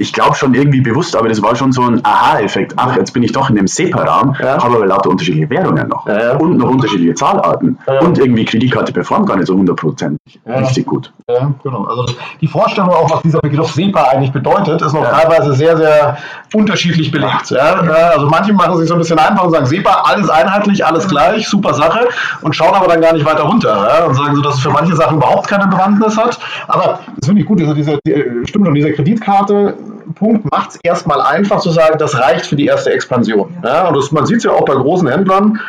[0.00, 2.74] ich glaube schon irgendwie bewusst, aber das war schon so ein Aha-Effekt.
[2.76, 4.62] Ach, jetzt bin ich doch in dem SEPA-Raum, ja.
[4.62, 6.36] habe aber lauter unterschiedliche Währungen noch ja, ja.
[6.36, 7.76] und noch unterschiedliche Zahlarten.
[8.00, 10.38] Und irgendwie Kreditkarte performt gar nicht so hundertprozentig.
[10.46, 11.12] Richtig gut.
[11.28, 11.84] Ja, genau.
[11.84, 12.06] Also
[12.40, 16.16] die Vorstellung auch, was dieser Begriff SEPA eigentlich bedeutet, ist noch teilweise sehr, sehr
[16.54, 17.52] unterschiedlich belegt.
[17.52, 21.48] Also manche machen sich so ein bisschen einfach und sagen, SEPA, alles einheitlich, alles gleich,
[21.48, 22.06] super Sache
[22.42, 24.94] und schauen aber dann gar nicht weiter runter und sagen so, dass es für manche
[24.94, 26.38] Sachen überhaupt keine Bewandtnis hat.
[26.68, 28.12] Aber das finde ich gut, also diese, die,
[28.44, 29.74] stimmt schon, diese Kreditkarte
[30.14, 33.56] Punkt macht es erstmal einfach zu sagen, das reicht für die erste Expansion.
[33.62, 35.60] Ja, und das, man sieht es ja auch bei großen Händlern,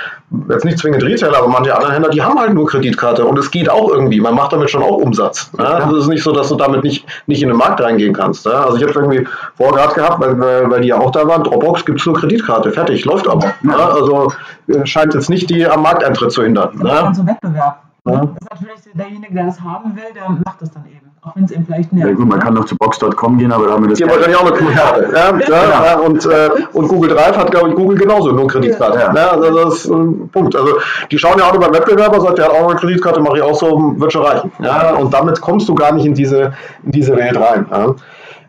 [0.49, 3.49] jetzt nicht zwingend Retailer, aber manche andere Händler, die haben halt nur Kreditkarte und es
[3.49, 4.19] geht auch irgendwie.
[4.19, 5.51] Man macht damit schon auch Umsatz.
[5.57, 5.65] Ja?
[5.65, 8.45] Also es ist nicht so, dass du damit nicht, nicht in den Markt reingehen kannst.
[8.45, 8.65] Ja?
[8.65, 11.85] Also ich habe irgendwie vorher gerade gehabt, weil, weil, die ja auch da waren, Dropbox
[11.85, 13.53] gibt es nur Kreditkarte, fertig, läuft aber.
[13.63, 13.89] Ja?
[13.89, 14.31] Also
[14.67, 16.79] äh, scheint jetzt nicht die am Markteintritt zu hindern.
[16.81, 17.83] Das ist so ein Wettbewerb.
[18.03, 21.08] Das ist natürlich derjenige, der das haben will, der macht das dann eben.
[21.21, 22.11] Auch wenn es eben vielleicht nervt.
[22.11, 23.97] Ja gut, man kann noch zu Box.com gehen, aber da haben wir das.
[23.97, 25.09] Die wollen ja auch eine Kreditkarte.
[25.13, 28.99] Ja, ja, ja, und, äh, und Google Drive hat, glaube ich, Google genauso nur Kreditkarte.
[28.99, 29.13] Ja.
[29.13, 30.55] Ja, also das ist ein Punkt.
[30.55, 30.77] Also
[31.11, 33.55] die schauen ja auch über Wettbewerber, sagt, der hat auch eine Kreditkarte, mache ich auch
[33.55, 34.51] so, wird schon reichen.
[34.59, 36.53] Ja, und damit kommst du gar nicht in diese,
[36.85, 37.65] in diese Welt rein.
[37.69, 37.95] Ja.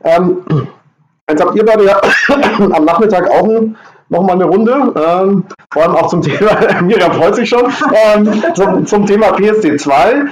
[0.05, 0.39] Ähm,
[1.29, 2.01] jetzt habt ihr beide ja
[2.73, 3.77] am Nachmittag auch ein
[4.11, 4.73] nochmal eine Runde.
[4.73, 6.51] Ähm, vor allem auch zum Thema,
[6.83, 7.73] Miriam freut sich schon,
[8.15, 10.27] ähm, zum, zum, Thema PSD2.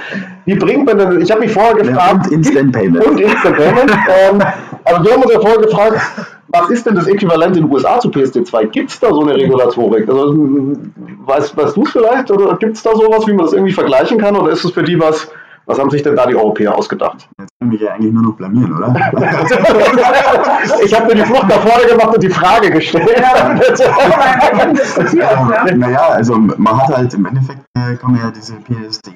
[0.45, 1.97] Wie bringt man denn, ich habe mich vorher gefragt.
[1.99, 3.05] Ja, und Instant Payment.
[3.05, 3.91] Und Instant Payment.
[3.91, 4.43] ähm,
[4.83, 6.01] aber wir haben uns ja vorher gefragt,
[6.51, 8.67] was ist denn das Äquivalent in den USA zu PSD2?
[8.67, 10.09] Gibt es da so eine Regulatorik?
[10.09, 10.33] Also,
[11.25, 12.31] weißt, weißt du es vielleicht?
[12.31, 14.35] Oder gibt es da sowas, wie man das irgendwie vergleichen kann?
[14.35, 15.29] Oder ist es für die was,
[15.69, 17.29] was haben sich denn da die Europäer ausgedacht?
[17.37, 18.87] Jetzt können wir ja eigentlich nur noch blamieren, oder?
[20.83, 23.07] ich habe mir die Flucht nach vorne gemacht und die Frage gestellt.
[23.15, 23.53] Ja.
[25.75, 29.11] naja, also man hat halt im Endeffekt, äh, kann man ja diese PSD,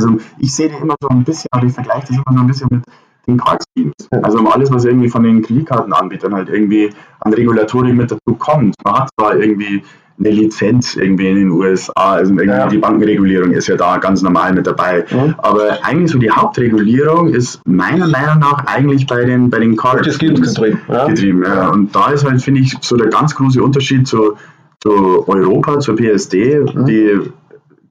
[0.00, 2.46] also ich sehe die immer so ein bisschen, aber ich vergleiche das immer so ein
[2.48, 2.82] bisschen mit
[3.28, 3.92] den Schemes.
[4.10, 8.74] Also alles, was irgendwie von den Kreditkartenanbietern halt irgendwie an Regulatorik mit dazu kommt.
[8.84, 9.84] Man hat zwar irgendwie
[10.24, 12.68] eine Lizenz irgendwie in den USA, also irgendwie ja.
[12.68, 15.04] die Bankenregulierung ist ja da ganz normal mit dabei.
[15.10, 15.34] Mhm.
[15.38, 20.04] Aber eigentlich so die Hauptregulierung ist meiner Meinung nach eigentlich bei den, bei den Card
[20.04, 20.80] getrieben.
[20.88, 21.06] Ja.
[21.06, 21.68] getrieben ja.
[21.68, 24.36] Und da ist halt, finde ich, so der ganz große Unterschied zu,
[24.80, 26.60] zu Europa, zur PSD.
[26.60, 26.86] Mhm.
[26.86, 27.20] Die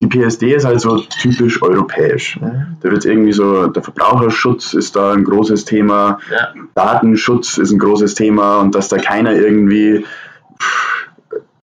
[0.03, 2.39] die PSD ist halt so typisch europäisch.
[2.81, 6.53] Da wird irgendwie so, der Verbraucherschutz ist da ein großes Thema, ja.
[6.73, 10.03] Datenschutz ist ein großes Thema und dass da keiner irgendwie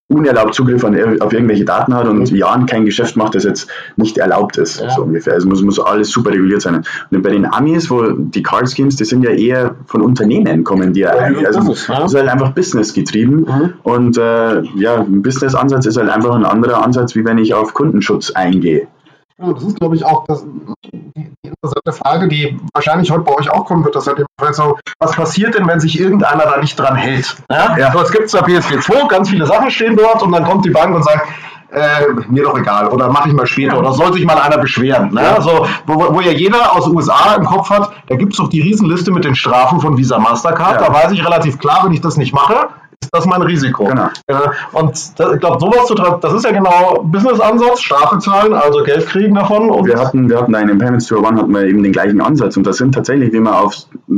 [0.08, 2.36] unerlaubt Zugriff an, auf irgendwelche Daten hat und mhm.
[2.36, 4.90] Jahren kein Geschäft macht, das jetzt nicht erlaubt ist, ja.
[4.90, 5.34] so ungefähr.
[5.34, 6.82] Also muss, muss alles super reguliert sein.
[7.10, 10.94] Und bei den Amis, wo die Card Schemes, die sind ja eher von Unternehmen kommen,
[10.94, 12.04] die ja, eigentlich, also das ist, ja.
[12.04, 13.72] ist halt einfach Business getrieben mhm.
[13.82, 17.74] und äh, ja, ein Business-Ansatz ist halt einfach ein anderer Ansatz, wie wenn ich auf
[17.74, 18.88] Kundenschutz eingehe.
[19.38, 20.44] Ja, das ist, glaube ich, auch das,
[21.62, 23.96] interessante Frage, die wahrscheinlich heute bei euch auch kommen wird.
[23.96, 27.36] Das halt so, was passiert denn, wenn sich irgendeiner da nicht dran hält?
[27.50, 27.76] Ja?
[27.76, 27.92] Ja.
[27.92, 30.70] So, es gibt zwar PSP 2, ganz viele Sachen stehen dort und dann kommt die
[30.70, 31.26] Bank und sagt,
[31.70, 33.78] äh, mir doch egal oder mache ich mal später ja.
[33.78, 35.12] oder soll sich mal einer beschweren.
[35.12, 35.22] Ne?
[35.22, 35.40] Ja.
[35.40, 38.48] So, wo, wo ja jeder aus den USA im Kopf hat, da gibt es doch
[38.48, 40.80] die Riesenliste mit den Strafen von Visa Mastercard.
[40.80, 40.86] Ja.
[40.86, 42.68] Da weiß ich relativ klar, wenn ich das nicht mache,
[43.02, 43.84] ist das mein Risiko.
[43.84, 44.08] Genau.
[44.72, 49.06] und das, ich glaube, sowas zu das ist ja genau Business-Ansatz, Strafe zahlen, also Geld
[49.06, 49.70] kriegen davon.
[49.70, 52.20] Und wir hatten, wir hatten einen in Payments to One hatten wir eben den gleichen
[52.20, 53.74] Ansatz und das sind tatsächlich, wie wir auf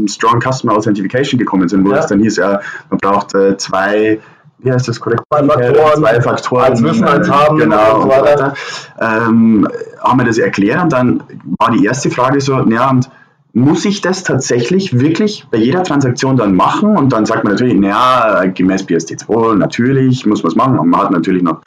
[0.07, 1.99] Strong Customer Authentication gekommen sind, wo ja.
[1.99, 4.19] es dann hieß, ja, man braucht äh, zwei
[4.63, 5.23] wie heißt das korrekt?
[5.33, 8.55] Zwei Faktoren, zwei Faktoren als Wissen, als haben, genau, und so weiter.
[9.01, 9.67] Ähm,
[10.01, 11.23] haben wir das erklärt und dann
[11.59, 13.09] war die erste Frage so, ja, und
[13.53, 16.97] muss ich das tatsächlich wirklich bei jeder Transaktion dann machen?
[16.97, 20.79] Und dann sagt man natürlich, naja, gemäß PSD2 natürlich muss man es machen.
[20.79, 21.61] Und man hat natürlich noch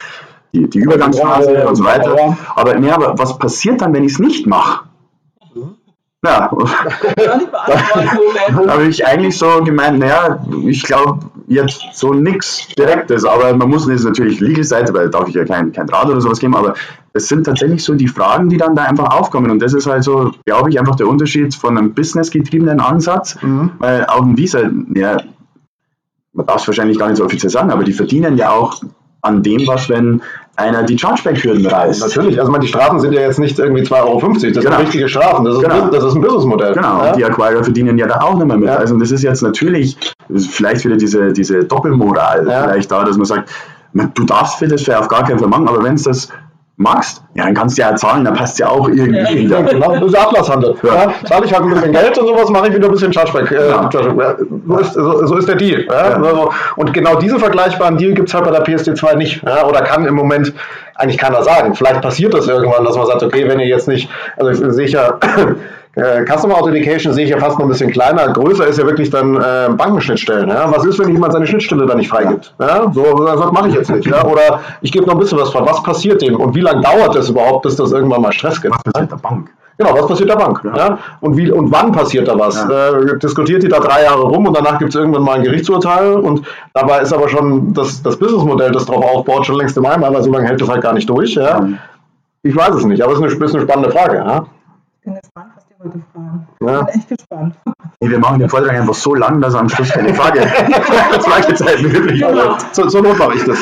[0.54, 2.16] die, die Übergangsphase ja, und so weiter.
[2.16, 2.36] Ja.
[2.54, 4.84] Aber, nee, aber was passiert dann, wenn ich es nicht mache?
[6.24, 6.50] Ja,
[7.66, 13.68] da habe ich eigentlich so gemeint, naja, ich glaube jetzt so nichts Direktes, aber man
[13.68, 16.56] muss jetzt natürlich Legal-Seite, weil da darf ich ja kein, kein Draht oder sowas geben,
[16.56, 16.74] aber
[17.12, 20.02] es sind tatsächlich so die Fragen, die dann da einfach aufkommen und das ist halt
[20.02, 23.72] so, glaube ich, einfach der Unterschied von einem businessgetriebenen Ansatz, mhm.
[23.78, 24.60] weil auch ein Visa,
[24.94, 25.18] ja,
[26.32, 28.80] man darf es wahrscheinlich gar nicht so offiziell sagen, aber die verdienen ja auch
[29.24, 30.22] an dem was, wenn
[30.56, 32.00] einer die Chargeback-Hürden reißt.
[32.00, 34.60] Natürlich, also die Strafen sind ja jetzt nicht irgendwie 2,50 Euro, das genau.
[34.60, 35.82] sind richtige Strafen, das ist, genau.
[35.82, 36.74] ein, das ist ein Businessmodell.
[36.74, 37.12] Genau, ja?
[37.12, 38.68] die Acquirer verdienen ja da auch nicht mehr mit.
[38.68, 38.76] Ja.
[38.76, 39.96] Also das ist jetzt natürlich,
[40.30, 42.68] vielleicht wieder diese, diese Doppelmoral ja.
[42.68, 43.50] vielleicht da, dass man sagt,
[43.92, 46.28] du darfst für das auf gar keinen Fall machen, aber wenn es das
[46.76, 49.46] magst, ja, dann kannst du ja zahlen, dann passt ja auch irgendwie.
[49.46, 50.74] Ja, genau, das ist Ablasshandel.
[50.82, 50.94] Ja.
[50.94, 53.50] Ja, zahle ich halt ein bisschen Geld und sowas, mache ich wieder ein bisschen Chargeback.
[53.52, 53.90] Äh, ja.
[53.90, 55.88] so, ist, so, so, ist der Deal.
[55.88, 59.42] Also, und genau diesen vergleichbaren Deal gibt es halt bei der PSD2 nicht.
[59.42, 60.52] oder kann im Moment
[60.96, 61.74] eigentlich keiner sagen.
[61.74, 64.88] Vielleicht passiert das irgendwann, dass man sagt, okay, wenn ihr jetzt nicht, also ich sehe
[64.88, 65.18] ja
[65.96, 68.32] äh, Customer Authentication sehe ich ja fast noch ein bisschen kleiner.
[68.32, 70.48] Größer ist ja wirklich dann äh, Bankenschnittstellen.
[70.48, 70.70] Ja?
[70.74, 72.54] Was ist, wenn jemand seine Schnittstelle da nicht freigibt?
[72.60, 72.90] Ja?
[72.92, 74.06] So, was mache ich jetzt nicht.
[74.06, 74.24] Ja?
[74.24, 75.66] Oder ich gebe noch ein bisschen was von.
[75.66, 76.36] Was passiert dem?
[76.36, 78.74] Und wie lange dauert es überhaupt, bis das irgendwann mal Stress gibt?
[78.74, 79.50] Was passiert der Bank?
[79.76, 80.60] Genau, was passiert der Bank?
[80.64, 80.76] Ja.
[80.76, 80.98] ja.
[81.20, 82.56] Und, wie, und wann passiert da was?
[82.56, 82.90] Ja.
[82.90, 86.14] Äh, diskutiert die da drei Jahre rum und danach gibt es irgendwann mal ein Gerichtsurteil
[86.14, 90.12] und dabei ist aber schon das, das Businessmodell, das darauf aufbaut, schon längst im Eimer,
[90.12, 91.34] weil so lange hält das halt gar nicht durch.
[91.34, 91.68] Ja?
[92.42, 94.16] Ich weiß es nicht, aber es ist eine, ist eine spannende Frage.
[94.18, 94.46] Ja?
[94.98, 95.53] Ich bin gespannt,
[95.84, 96.46] heute fragen.
[96.60, 96.80] Ja.
[96.80, 97.54] Ich bin echt gespannt.
[98.00, 100.40] Nee, wir machen den Vortrag einfach so lang, dass am Schluss keine Frage
[101.20, 102.56] Fragezeit möglich genau.
[102.72, 103.58] so, so not mache ich das.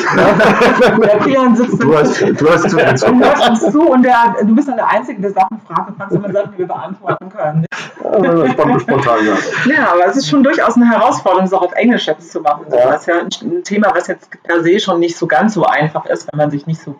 [1.57, 4.89] Sitzt du hast, du hast zu, du uns zu und der, du bist dann der
[4.89, 7.65] Einzige, der Sachen fragt und kannst immer Sachen, die wir beantworten können.
[8.03, 9.73] Ja, spontan, ja.
[9.73, 12.65] ja, aber es ist schon durchaus eine Herausforderung, es auch auf Englisch jetzt zu machen.
[12.69, 12.91] Ja.
[12.91, 16.05] Das ist ja ein Thema, was jetzt per se schon nicht so ganz so einfach
[16.05, 16.95] ist, wenn man sich nicht so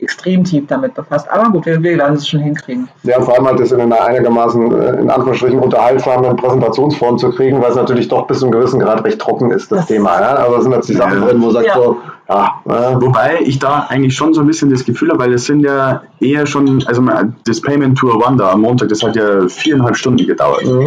[0.00, 1.28] extrem tief damit befasst.
[1.30, 2.88] Aber gut, wir werden es schon hinkriegen.
[3.02, 7.60] Ja, vor allem halt das in einer einigermaßen, äh, in Anführungsstrichen, unterhaltsamen Präsentationsform zu kriegen,
[7.60, 10.20] weil es natürlich doch bis zu einem gewissen Grad recht trocken ist, das, das Thema.
[10.20, 10.34] Ja?
[10.36, 11.74] Also sind jetzt die Sachen drin, wo sagt ja.
[11.74, 11.96] so,
[12.28, 13.00] ja, äh.
[13.00, 16.02] Wobei ich da eigentlich schon so ein bisschen das Gefühl habe, weil es sind ja
[16.20, 17.02] eher schon, also
[17.46, 20.64] das Payment Tour One da am Montag, das hat ja viereinhalb Stunden gedauert.
[20.64, 20.86] Mhm.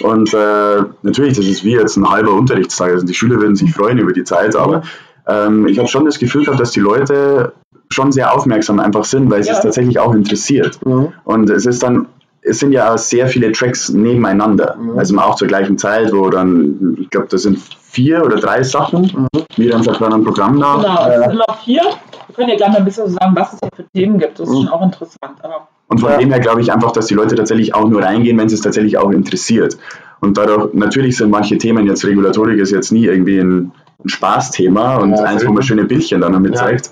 [0.00, 2.90] Und äh, natürlich, das ist wie jetzt ein halber Unterrichtstag.
[2.90, 4.82] Also die Schüler würden sich freuen über die Zeit, aber
[5.28, 7.52] ähm, ich habe schon das Gefühl gehabt, dass die Leute
[7.92, 9.52] schon sehr aufmerksam einfach sind, weil ja.
[9.52, 10.78] es tatsächlich auch interessiert.
[10.84, 11.12] Mhm.
[11.24, 12.06] Und es ist dann
[12.42, 14.76] es sind ja sehr viele Tracks nebeneinander.
[14.76, 14.98] Mhm.
[14.98, 19.02] Also auch zur gleichen Zeit, wo dann, ich glaube, das sind vier oder drei Sachen,
[19.02, 19.42] mhm.
[19.56, 20.82] wie dann sagt man ein Programm nach.
[20.82, 21.82] Genau, es sind immer vier.
[21.82, 24.40] Wir können ja gleich mal ein bisschen sagen, was es hier für Themen gibt.
[24.40, 24.62] Das ist mhm.
[24.62, 25.34] schon auch interessant.
[25.42, 26.18] Aber und von ja.
[26.18, 28.62] dem her glaube ich einfach, dass die Leute tatsächlich auch nur reingehen, wenn es es
[28.62, 29.76] tatsächlich auch interessiert.
[30.20, 34.96] Und dadurch, natürlich sind manche Themen jetzt, Regulatorik ist jetzt nie irgendwie ein, ein Spaßthema
[34.96, 36.60] und ja, eins, wo man schöne Bildchen dann damit ja.
[36.60, 36.90] zeigt.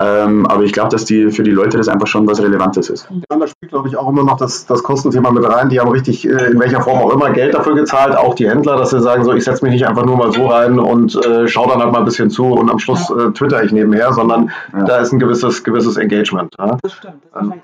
[0.00, 3.08] Ähm, aber ich glaube, dass die für die Leute das einfach schon was Relevantes ist.
[3.10, 5.68] Ja, da spielt, glaube ich, auch immer noch das, das Kostenthema mit rein.
[5.70, 8.76] Die haben richtig, äh, in welcher Form auch immer, Geld dafür gezahlt, auch die Händler,
[8.76, 11.48] dass sie sagen, so, ich setze mich nicht einfach nur mal so rein und äh,
[11.48, 14.52] schaue dann halt mal ein bisschen zu und am Schluss äh, twitter ich nebenher, sondern
[14.72, 14.84] ja.
[14.84, 16.54] da ist ein gewisses, gewisses Engagement.
[16.58, 16.78] Ja?
[16.80, 17.14] Das stimmt.
[17.32, 17.62] Das ist ähm,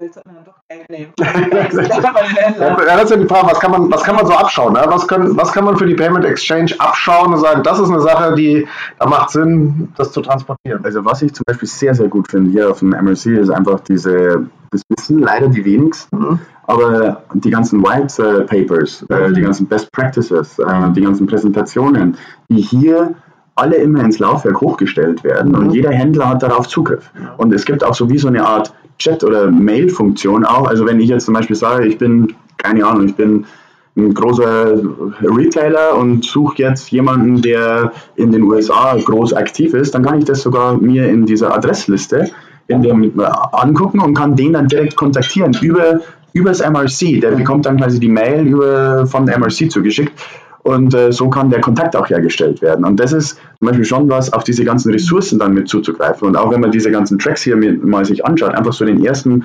[0.00, 1.12] willst du dann doch Geld nehmen.
[1.18, 4.72] ja, das ist ja die Frage, was kann man, was kann man so abschauen?
[4.72, 4.82] Ne?
[4.86, 8.00] Was, können, was kann man für die Payment Exchange abschauen und sagen, das ist eine
[8.00, 8.66] Sache, die
[8.98, 10.84] da macht Sinn, das zu transportieren?
[10.84, 13.80] Also was ich zum Beispiel sehr, sehr gut finde hier auf dem MRC ist einfach
[13.80, 16.38] diese, das wissen leider die wenigsten, mhm.
[16.66, 19.34] aber die ganzen White äh, Papers, äh, mhm.
[19.34, 22.16] die ganzen Best Practices, äh, die ganzen Präsentationen,
[22.48, 23.14] die hier
[23.60, 25.70] alle immer ins Laufwerk hochgestellt werden und mhm.
[25.70, 27.10] jeder Händler hat darauf Zugriff.
[27.36, 30.68] Und es gibt auch so wie so eine Art Chat- oder Mail-Funktion auch.
[30.68, 33.44] Also wenn ich jetzt zum Beispiel sage, ich bin, keine Ahnung, ich bin
[33.96, 34.78] ein großer
[35.22, 40.24] Retailer und suche jetzt jemanden, der in den USA groß aktiv ist, dann kann ich
[40.24, 42.30] das sogar mir in dieser Adressliste
[42.68, 46.00] in dem, äh, angucken und kann den dann direkt kontaktieren über,
[46.32, 47.20] über das MRC.
[47.20, 50.12] Der bekommt dann quasi die Mail über, von der MRC zugeschickt
[50.62, 52.84] und äh, so kann der Kontakt auch hergestellt werden.
[52.84, 56.28] Und das ist zum Beispiel schon was, auf diese ganzen Ressourcen dann mit zuzugreifen.
[56.28, 59.44] Und auch wenn man diese ganzen Tracks hier mal sich anschaut, einfach so den ersten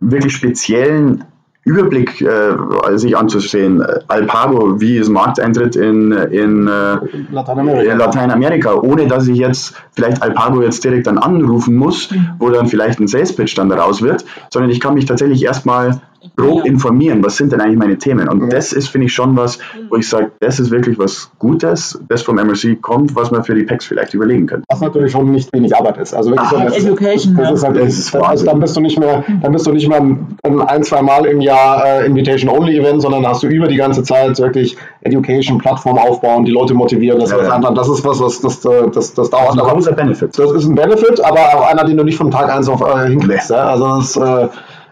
[0.00, 1.24] wirklich speziellen
[1.64, 2.56] Überblick äh,
[2.96, 3.82] sich anzusehen.
[4.08, 6.98] Alpago, wie ist Markteintritt in, in, äh,
[7.30, 7.90] Lateinamerika.
[7.90, 8.74] in, Lateinamerika.
[8.74, 12.28] ohne dass ich jetzt vielleicht Alpago jetzt direkt dann anrufen muss, mhm.
[12.38, 16.02] wo dann vielleicht ein Sales Pitch dann daraus wird, sondern ich kann mich tatsächlich erstmal
[16.36, 18.28] grob informieren, was sind denn eigentlich meine Themen.
[18.28, 18.48] Und ja.
[18.48, 19.58] das ist, finde ich, schon was,
[19.88, 23.54] wo ich sage, das ist wirklich was Gutes, das vom MRC kommt, was man für
[23.54, 24.64] die Packs vielleicht überlegen könnte.
[24.68, 26.14] Was natürlich schon nicht wenig Arbeit ist.
[26.14, 27.36] Also wirklich Ach, so Education.
[27.36, 29.72] Das, das ist halt, das ist also dann bist du nicht mehr, dann bist du
[29.72, 33.76] nicht mehr ein, ein zwei Mal im Jahr äh, Invitation-Only-Event, sondern hast du über die
[33.76, 37.70] ganze Zeit wirklich Education, Plattform aufbauen, die Leute motivieren, das, ja, ja.
[37.70, 39.48] das ist was, was das, das, das, das dauert.
[39.48, 40.38] Das ist ein großer Benefit.
[40.38, 43.08] Das ist ein Benefit, aber auch einer, den du nicht von Tag 1 auf äh,
[43.08, 43.50] hinkriegst.
[43.50, 43.68] Ja?
[43.68, 44.48] Also das, äh,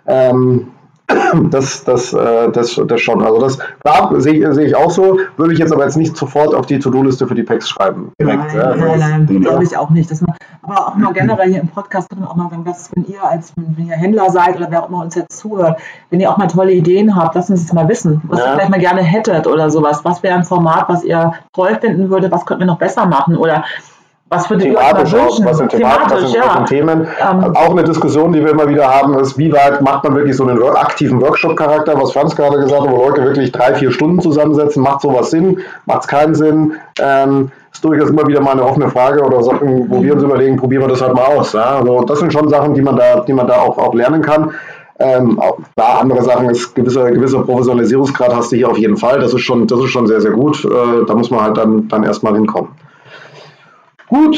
[0.06, 0.68] ähm,
[1.50, 3.22] das, das, äh, das, das schon.
[3.22, 6.54] Also das klar, sehe seh ich auch so, würde ich jetzt aber jetzt nicht sofort
[6.54, 8.12] auf die To-Do-Liste für die Packs schreiben.
[8.20, 10.10] Direkt, nein, ja, nein, nein, glaube ich auch nicht.
[10.10, 13.04] Das man, aber auch mal generell hier im Podcast wir auch mal sagen, was, wenn
[13.06, 16.30] ihr als wenn ihr Händler seid oder wer auch immer uns jetzt zuhört, wenn ihr
[16.30, 18.46] auch mal tolle Ideen habt, lasst uns das mal wissen, was ja.
[18.46, 20.04] ihr vielleicht mal gerne hättet oder sowas.
[20.04, 23.36] Was wäre ein Format, was ihr toll finden würdet, was könnten wir noch besser machen
[23.36, 23.64] oder
[24.32, 26.46] was für thematisch auch, was sind thematisch, was sind, ja.
[26.46, 27.06] was sind Themen.
[27.20, 30.36] Ähm, auch eine Diskussion, die wir immer wieder haben, ist, wie weit macht man wirklich
[30.36, 34.20] so einen aktiven Workshop-Charakter, was Franz gerade gesagt hat, wo Leute wirklich drei, vier Stunden
[34.20, 36.72] zusammensetzen, macht sowas Sinn, macht es keinen Sinn.
[36.98, 40.56] Ähm, ist durchaus immer wieder mal eine offene Frage oder Sachen, wo wir uns überlegen,
[40.56, 41.52] probieren wir das halt mal aus.
[41.52, 41.78] Ja?
[41.78, 44.50] Also das sind schon Sachen, die man da, die man da auch, auch lernen kann.
[44.98, 45.40] Ähm,
[45.74, 49.20] da andere Sachen ist gewisser, gewisser Professionalisierungsgrad hast du hier auf jeden Fall.
[49.20, 50.64] Das ist schon, das ist schon sehr, sehr gut.
[50.64, 52.70] Äh, da muss man halt dann, dann erstmal hinkommen.
[54.12, 54.36] Gut.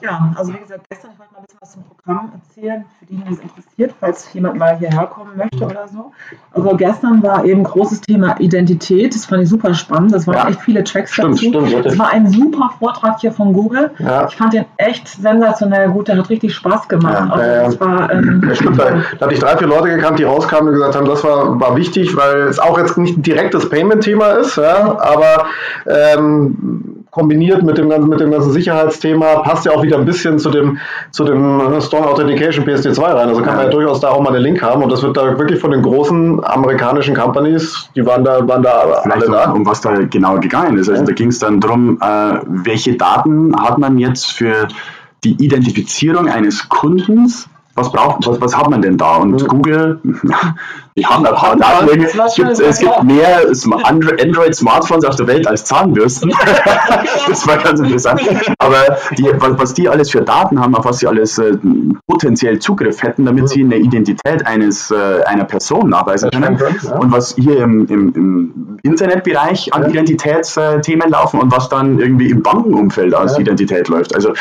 [0.00, 3.06] Ja, also wie gesagt, gestern, ich wollte mal ein bisschen was zum Programm erzählen, für
[3.06, 6.10] die, die es interessiert, falls jemand mal hierher kommen möchte oder so.
[6.52, 10.48] Also gestern war eben großes Thema Identität, das fand ich super spannend, das waren ja.
[10.48, 11.66] echt viele Tracks stimmt, dazu.
[11.66, 13.92] Stimmt, das war ein super Vortrag hier von Google.
[13.98, 14.26] Ja.
[14.26, 17.28] Ich fand den echt sensationell gut, der hat richtig Spaß gemacht.
[17.28, 20.18] Ja, also das war, ähm, ja, stimmt, da, da hatte ich drei, vier Leute gekannt,
[20.18, 23.22] die rauskamen und gesagt haben, das war, war wichtig, weil es auch jetzt nicht ein
[23.22, 25.44] direktes Payment-Thema ist, ja, aber
[25.86, 30.38] ähm, kombiniert mit dem, ganzen, mit dem ganzen Sicherheitsthema, passt ja auch wieder ein bisschen
[30.38, 30.78] zu dem,
[31.10, 33.28] zu dem äh, Strong Authentication PSD2 rein.
[33.28, 35.38] Also kann man ja durchaus da auch mal einen Link haben und das wird da
[35.38, 39.50] wirklich von den großen amerikanischen Companies, die waren da, waren da Vielleicht alle da.
[39.50, 40.88] Um, um was da genau gegangen ist.
[40.88, 41.06] Also ja.
[41.06, 44.68] da ging es dann darum, äh, welche Daten hat man jetzt für
[45.24, 49.16] die Identifizierung eines Kundens was braucht, was, was hat man denn da?
[49.16, 49.46] Und mhm.
[49.46, 50.00] Google,
[50.96, 52.02] die haben ein paar Daten.
[52.02, 53.42] Es gibt, es gibt mehr
[53.84, 56.30] Android-Smartphones auf der Welt als Zahnbürsten.
[57.28, 58.20] das war ganz interessant.
[58.58, 61.56] Aber die, was die alles für Daten haben, auf was sie alles äh,
[62.06, 66.60] potenziell Zugriff hätten, damit sie eine Identität eines, äh, einer Person nachweisen können.
[66.98, 72.42] Und was hier im, im, im Internetbereich an Identitätsthemen laufen und was dann irgendwie im
[72.42, 74.14] Bankenumfeld als Identität läuft.
[74.14, 74.32] Also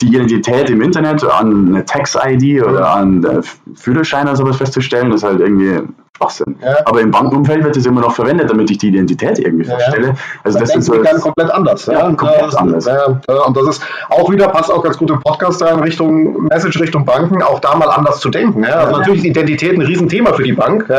[0.00, 3.42] die Identität im Internet an eine Tax-ID oder an
[3.74, 5.80] Führerschein oder sowas festzustellen, ist halt irgendwie
[6.18, 6.56] Schwachsinn.
[6.62, 6.76] Ja.
[6.84, 10.14] Aber im Bankenumfeld wird es immer noch verwendet, damit ich die Identität irgendwie ja, feststelle.
[10.42, 11.86] Also das, ist so ganz komplett anders.
[11.86, 12.86] Ja, komplett anders.
[13.46, 16.80] und das ist auch wieder, passt auch ganz gut im Podcast da in Richtung Message,
[16.80, 18.64] Richtung Banken, auch da mal anders zu denken.
[18.64, 20.90] Also natürlich ist Identität ein Riesenthema für die Bank,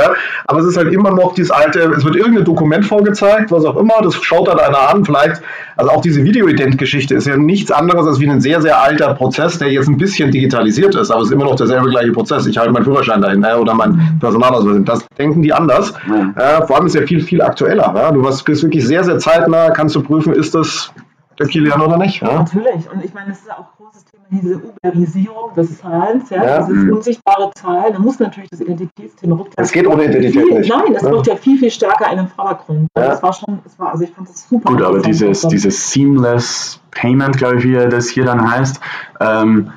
[0.47, 3.75] aber es ist halt immer noch dieses alte, es wird irgendein Dokument vorgezeigt, was auch
[3.75, 5.41] immer, das schaut dann einer an, vielleicht,
[5.75, 9.57] also auch diese Video-Ident-Geschichte ist ja nichts anderes als wie ein sehr, sehr alter Prozess,
[9.59, 12.45] der jetzt ein bisschen digitalisiert ist, aber es ist immer noch derselbe gleiche Prozess.
[12.45, 14.77] Ich halte meinen Führerschein dahin oder mein Personalausweis.
[14.85, 15.93] Das denken die anders.
[16.05, 16.33] Mhm.
[16.35, 17.93] Äh, vor allem ist ja viel, viel aktueller.
[17.95, 18.11] Ja?
[18.11, 20.93] Du bist wirklich sehr, sehr zeitnah, kannst du prüfen, ist das
[21.37, 22.21] der Kilian oder nicht?
[22.21, 22.33] Ja?
[22.33, 22.89] Natürlich.
[22.91, 26.43] Und ich meine, das ist ja auch ein großes Thema, diese Uberisierung des Zahlens, ja?
[26.43, 26.61] ja.
[26.61, 26.93] dieses mhm.
[26.93, 27.93] unsichtbare Zahlen.
[27.93, 29.53] Da muss natürlich das Identitätsthema rückt.
[29.57, 30.69] Es geht ohne Identität viel, nicht.
[30.69, 31.09] Nein, das ja.
[31.09, 32.87] rückt ja viel, viel stärker in den Vordergrund.
[32.95, 33.07] Ja.
[33.07, 34.69] Das war schon, das war, also ich fand das super.
[34.71, 38.79] Gut, aber dieses, dieses Seamless Payment, glaube ich, wie das hier dann heißt,
[39.21, 39.71] ähm,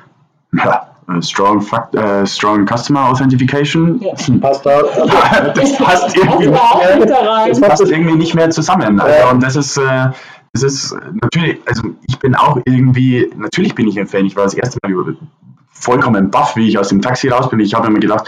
[0.53, 3.99] ja, strong, Fact, uh, strong Customer Authentication.
[4.01, 4.13] Ja.
[4.39, 4.81] Passt da.
[5.53, 8.99] das passt irgendwie, nicht mehr, das passt irgendwie nicht mehr zusammen.
[8.99, 10.09] Also, und das ist, äh,
[10.53, 14.25] das ist natürlich, also ich bin auch irgendwie, natürlich bin ich ein Fan.
[14.25, 15.15] Ich war das erste Mal
[15.71, 17.59] vollkommen baff, wie ich aus dem Taxi raus bin.
[17.59, 18.27] Ich habe mir gedacht,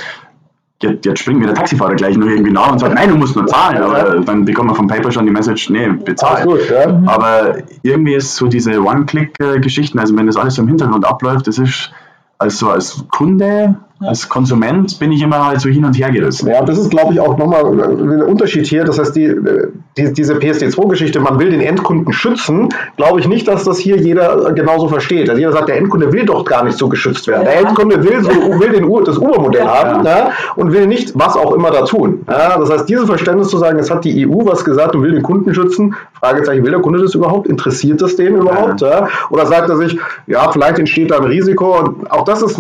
[0.82, 3.36] jetzt, jetzt springt mir der Taxifahrer gleich nur irgendwie nach und sagt, nein, du musst
[3.36, 3.82] nur zahlen.
[3.82, 6.48] Aber dann bekommt man vom Paper schon die Message, nee, bezahl.
[6.70, 7.02] Ja.
[7.06, 11.92] Aber irgendwie ist so diese One-Click-Geschichten, also wenn das alles im Hintergrund abläuft, das ist
[12.38, 16.50] also als Kunde, als Konsument bin ich immer halt so hin und her gerissen.
[16.50, 18.84] Ja, das ist, glaube ich, auch nochmal ein Unterschied hier.
[18.84, 19.34] Das heißt, die,
[19.98, 24.52] die diese PSD2-Geschichte, man will den Endkunden schützen, glaube ich nicht, dass das hier jeder
[24.52, 25.30] genauso versteht.
[25.30, 27.46] Also jeder sagt, der Endkunde will doch gar nicht so geschützt werden.
[27.46, 30.32] Der Endkunde will, so, will den, das Uber-Modell ja, haben ja.
[30.58, 32.22] und will nicht was auch immer da tun.
[32.26, 35.24] das heißt, dieses Verständnis zu sagen, es hat die EU was gesagt und will den
[35.24, 37.48] Kunden schützen, Fragezeichen, will der Kunde das überhaupt?
[37.48, 38.84] Interessiert das den überhaupt?
[39.30, 42.60] Oder sagt er sich, ja, vielleicht entsteht da ein Risiko und auch das ist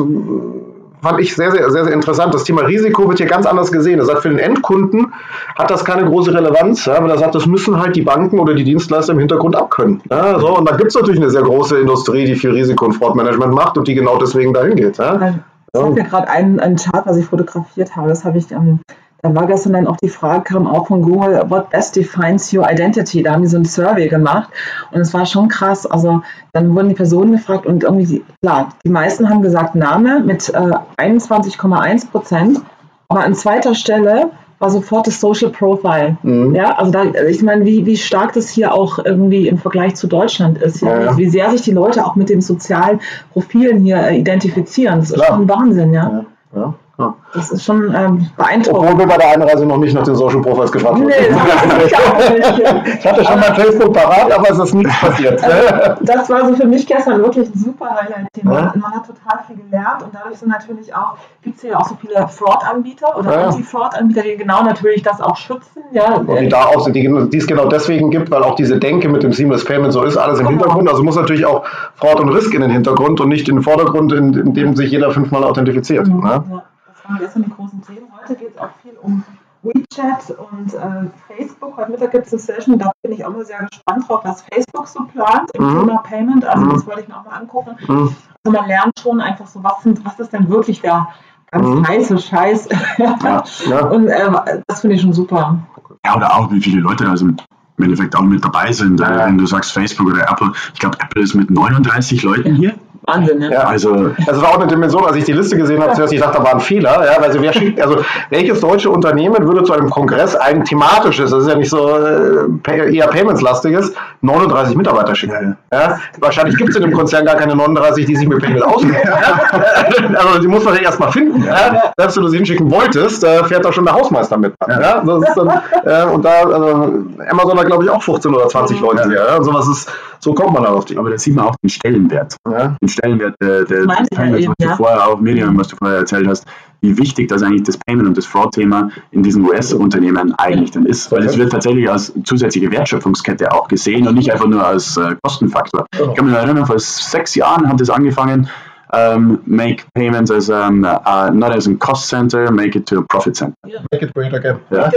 [1.05, 2.33] fand ich sehr, sehr, sehr, sehr interessant.
[2.33, 3.99] Das Thema Risiko wird hier ganz anders gesehen.
[3.99, 5.13] Er sagt, für den Endkunden
[5.55, 8.55] hat das keine große Relevanz, ja, weil er sagt, das müssen halt die Banken oder
[8.55, 10.01] die Dienstleister im Hintergrund abkönnen.
[10.09, 12.93] Ja, so, und da gibt es natürlich eine sehr große Industrie, die viel Risiko- und
[12.93, 14.97] Fraudmanagement macht und die genau deswegen dahin geht.
[14.97, 15.35] Ja.
[15.75, 18.07] Ich habe ja gerade einen, einen Chart, was ich fotografiert habe.
[18.07, 18.79] Das habe ich ähm,
[19.25, 22.69] da war gestern dann auch die Frage, kam auch von Google, what best defines your
[22.69, 23.23] identity?
[23.23, 24.49] Da haben die so ein Survey gemacht
[24.91, 25.87] und es war schon krass.
[25.87, 26.21] Also
[26.53, 30.73] dann wurden die Personen gefragt und irgendwie, klar, die meisten haben gesagt Name mit äh,
[30.97, 32.61] 21,1 Prozent,
[33.07, 36.17] aber an zweiter Stelle war sofort das Social Profile.
[36.21, 36.53] Mhm.
[36.53, 40.05] Ja, also da, ich meine, wie, wie stark das hier auch irgendwie im Vergleich zu
[40.05, 41.01] Deutschland ist, ja?
[41.01, 41.17] ja.
[41.17, 42.99] Wie, sehr sich die Leute auch mit den sozialen
[43.33, 44.99] Profilen hier äh, identifizieren.
[44.99, 45.29] Das ist Klar.
[45.29, 46.25] schon Wahnsinn, ja.
[46.55, 47.15] ja.
[47.35, 47.41] Ja.
[47.41, 47.41] Ja.
[47.41, 48.83] Das ist schon ähm, beeindruckend.
[48.83, 51.07] Obwohl wir bei der Einreise noch nicht nach den Social Profiles gefragt wurden.
[51.07, 52.95] Nee, das ich auch nicht.
[52.99, 55.43] ich hatte schon mal Facebook parat, aber es ist nichts passiert.
[55.43, 58.53] Also, das war so für mich gestern wirklich ein super Highlight-Thema.
[58.53, 58.73] Ja.
[58.75, 61.97] Man hat total viel gelernt und dadurch sind natürlich auch, gibt es hier auch so
[61.99, 63.47] viele Fraud-Anbieter oder ja.
[63.47, 65.83] Anti-Fraud-Anbieter, die genau natürlich das auch schützen.
[65.91, 66.15] Ja.
[66.15, 69.09] Und die da auch sind, die, die es genau deswegen gibt, weil auch diese Denke
[69.09, 70.59] mit dem Seamless Payment so ist, alles im genau.
[70.59, 70.89] Hintergrund.
[70.89, 74.13] Also muss natürlich auch Fraud und Risk in den Hintergrund und nicht in den Vordergrund,
[74.13, 76.07] in, in dem sich jeder fünfmal authentifiziert.
[76.07, 76.23] Mhm.
[76.23, 76.43] Ne?
[76.49, 76.63] Ja
[77.07, 78.07] waren gestern die großen Themen.
[78.19, 79.23] Heute geht es auch viel um
[79.63, 81.77] WeChat und äh, Facebook.
[81.77, 84.43] Heute Mittag gibt es eine Session, da bin ich auch mal sehr gespannt drauf, was
[84.43, 85.79] Facebook so plant im mhm.
[85.79, 86.45] Thema Payment.
[86.45, 86.73] Also mhm.
[86.73, 87.75] das wollte ich mir auch mal angucken.
[87.87, 88.15] Mhm.
[88.43, 91.07] Also man lernt schon einfach so, was, sind, was ist denn wirklich der
[91.51, 91.87] ganz mhm.
[91.87, 92.69] heiße Scheiß.
[92.97, 93.85] ja, ja.
[93.89, 95.59] Und äh, das finde ich schon super.
[96.05, 97.37] Ja, oder auch, wie viele Leute also im
[97.83, 98.99] Endeffekt auch mit dabei sind.
[98.99, 99.25] Ja.
[99.25, 102.75] Wenn du sagst Facebook oder Apple, ich glaube, Apple ist mit 39 Leuten hier.
[103.05, 103.51] Wahnsinn, ne?
[103.51, 106.19] Ja, also, das war auch eine Dimension, als ich die Liste gesehen habe, zuerst ich
[106.19, 107.05] dachte, da war ein Fehler.
[107.05, 107.97] Ja, also, wer schickt, also
[108.29, 112.95] welches deutsche Unternehmen würde zu einem Kongress ein thematisches, das ist ja nicht so äh,
[112.95, 115.57] eher Payments-lastiges, 39 Mitarbeiter schicken?
[115.71, 115.99] Ja.
[116.19, 118.95] wahrscheinlich gibt es in dem Konzern gar keine 39, die sich mit Payments auskennen.
[120.15, 121.43] also die muss man ja erstmal finden.
[121.43, 121.91] Ja.
[121.97, 124.53] Selbst wenn du sie hinschicken wolltest, äh, fährt da schon der Hausmeister mit.
[124.67, 125.01] Ja.
[125.01, 126.93] Das ist dann, äh, und da, also,
[127.29, 129.13] Amazon hat glaube ich auch 15 oder 20 Leute.
[129.13, 129.37] Ja.
[129.37, 130.97] Und sowas ist, so kommt man dann auf die.
[130.97, 132.35] Aber da sieht man auch den Stellenwert.
[132.49, 132.75] Ja.
[132.81, 136.27] Den Stellenwert der, der des Payments, was du vorher auch Medium, was du vorher erzählt
[136.27, 136.45] hast,
[136.81, 141.11] wie wichtig das eigentlich das Payment und das Fraud-Thema in diesen US-Unternehmen eigentlich dann ist.
[141.11, 145.15] Weil es wird tatsächlich als zusätzliche Wertschöpfungskette auch gesehen und nicht einfach nur als äh,
[145.23, 145.85] Kostenfaktor.
[145.91, 148.47] Ich kann mich erinnern, vor sechs Jahren hat es angefangen,
[148.95, 153.03] um, make payments as um, uh, not as a cost center, make it to a
[153.03, 153.55] profit center.
[153.67, 153.83] Yeah.
[153.91, 154.61] Make it great again.
[154.71, 154.91] Ja.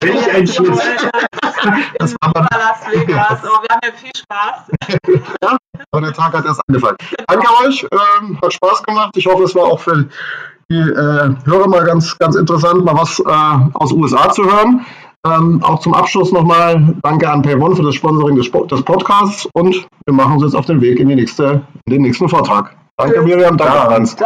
[0.00, 0.80] Welch ein Schiff.
[1.98, 3.40] Das war Las Vegas.
[3.44, 4.70] Oh, wir haben ja viel Spaß.
[5.42, 5.56] ja,
[5.90, 6.96] aber der Tag hat erst angefangen.
[7.26, 9.16] Danke euch, ähm, hat Spaß gemacht.
[9.16, 10.08] Ich hoffe, es war auch für
[10.70, 14.86] die äh, Hörer mal ganz, ganz interessant, mal was äh, aus USA zu hören.
[15.26, 19.86] Ähm, auch zum Abschluss nochmal danke an PayOne für das Sponsoring des, des, Podcasts und
[20.04, 22.76] wir machen uns jetzt auf den Weg in, die nächste, in den nächsten Vortrag.
[22.96, 24.16] Danke Miriam, danke Hans.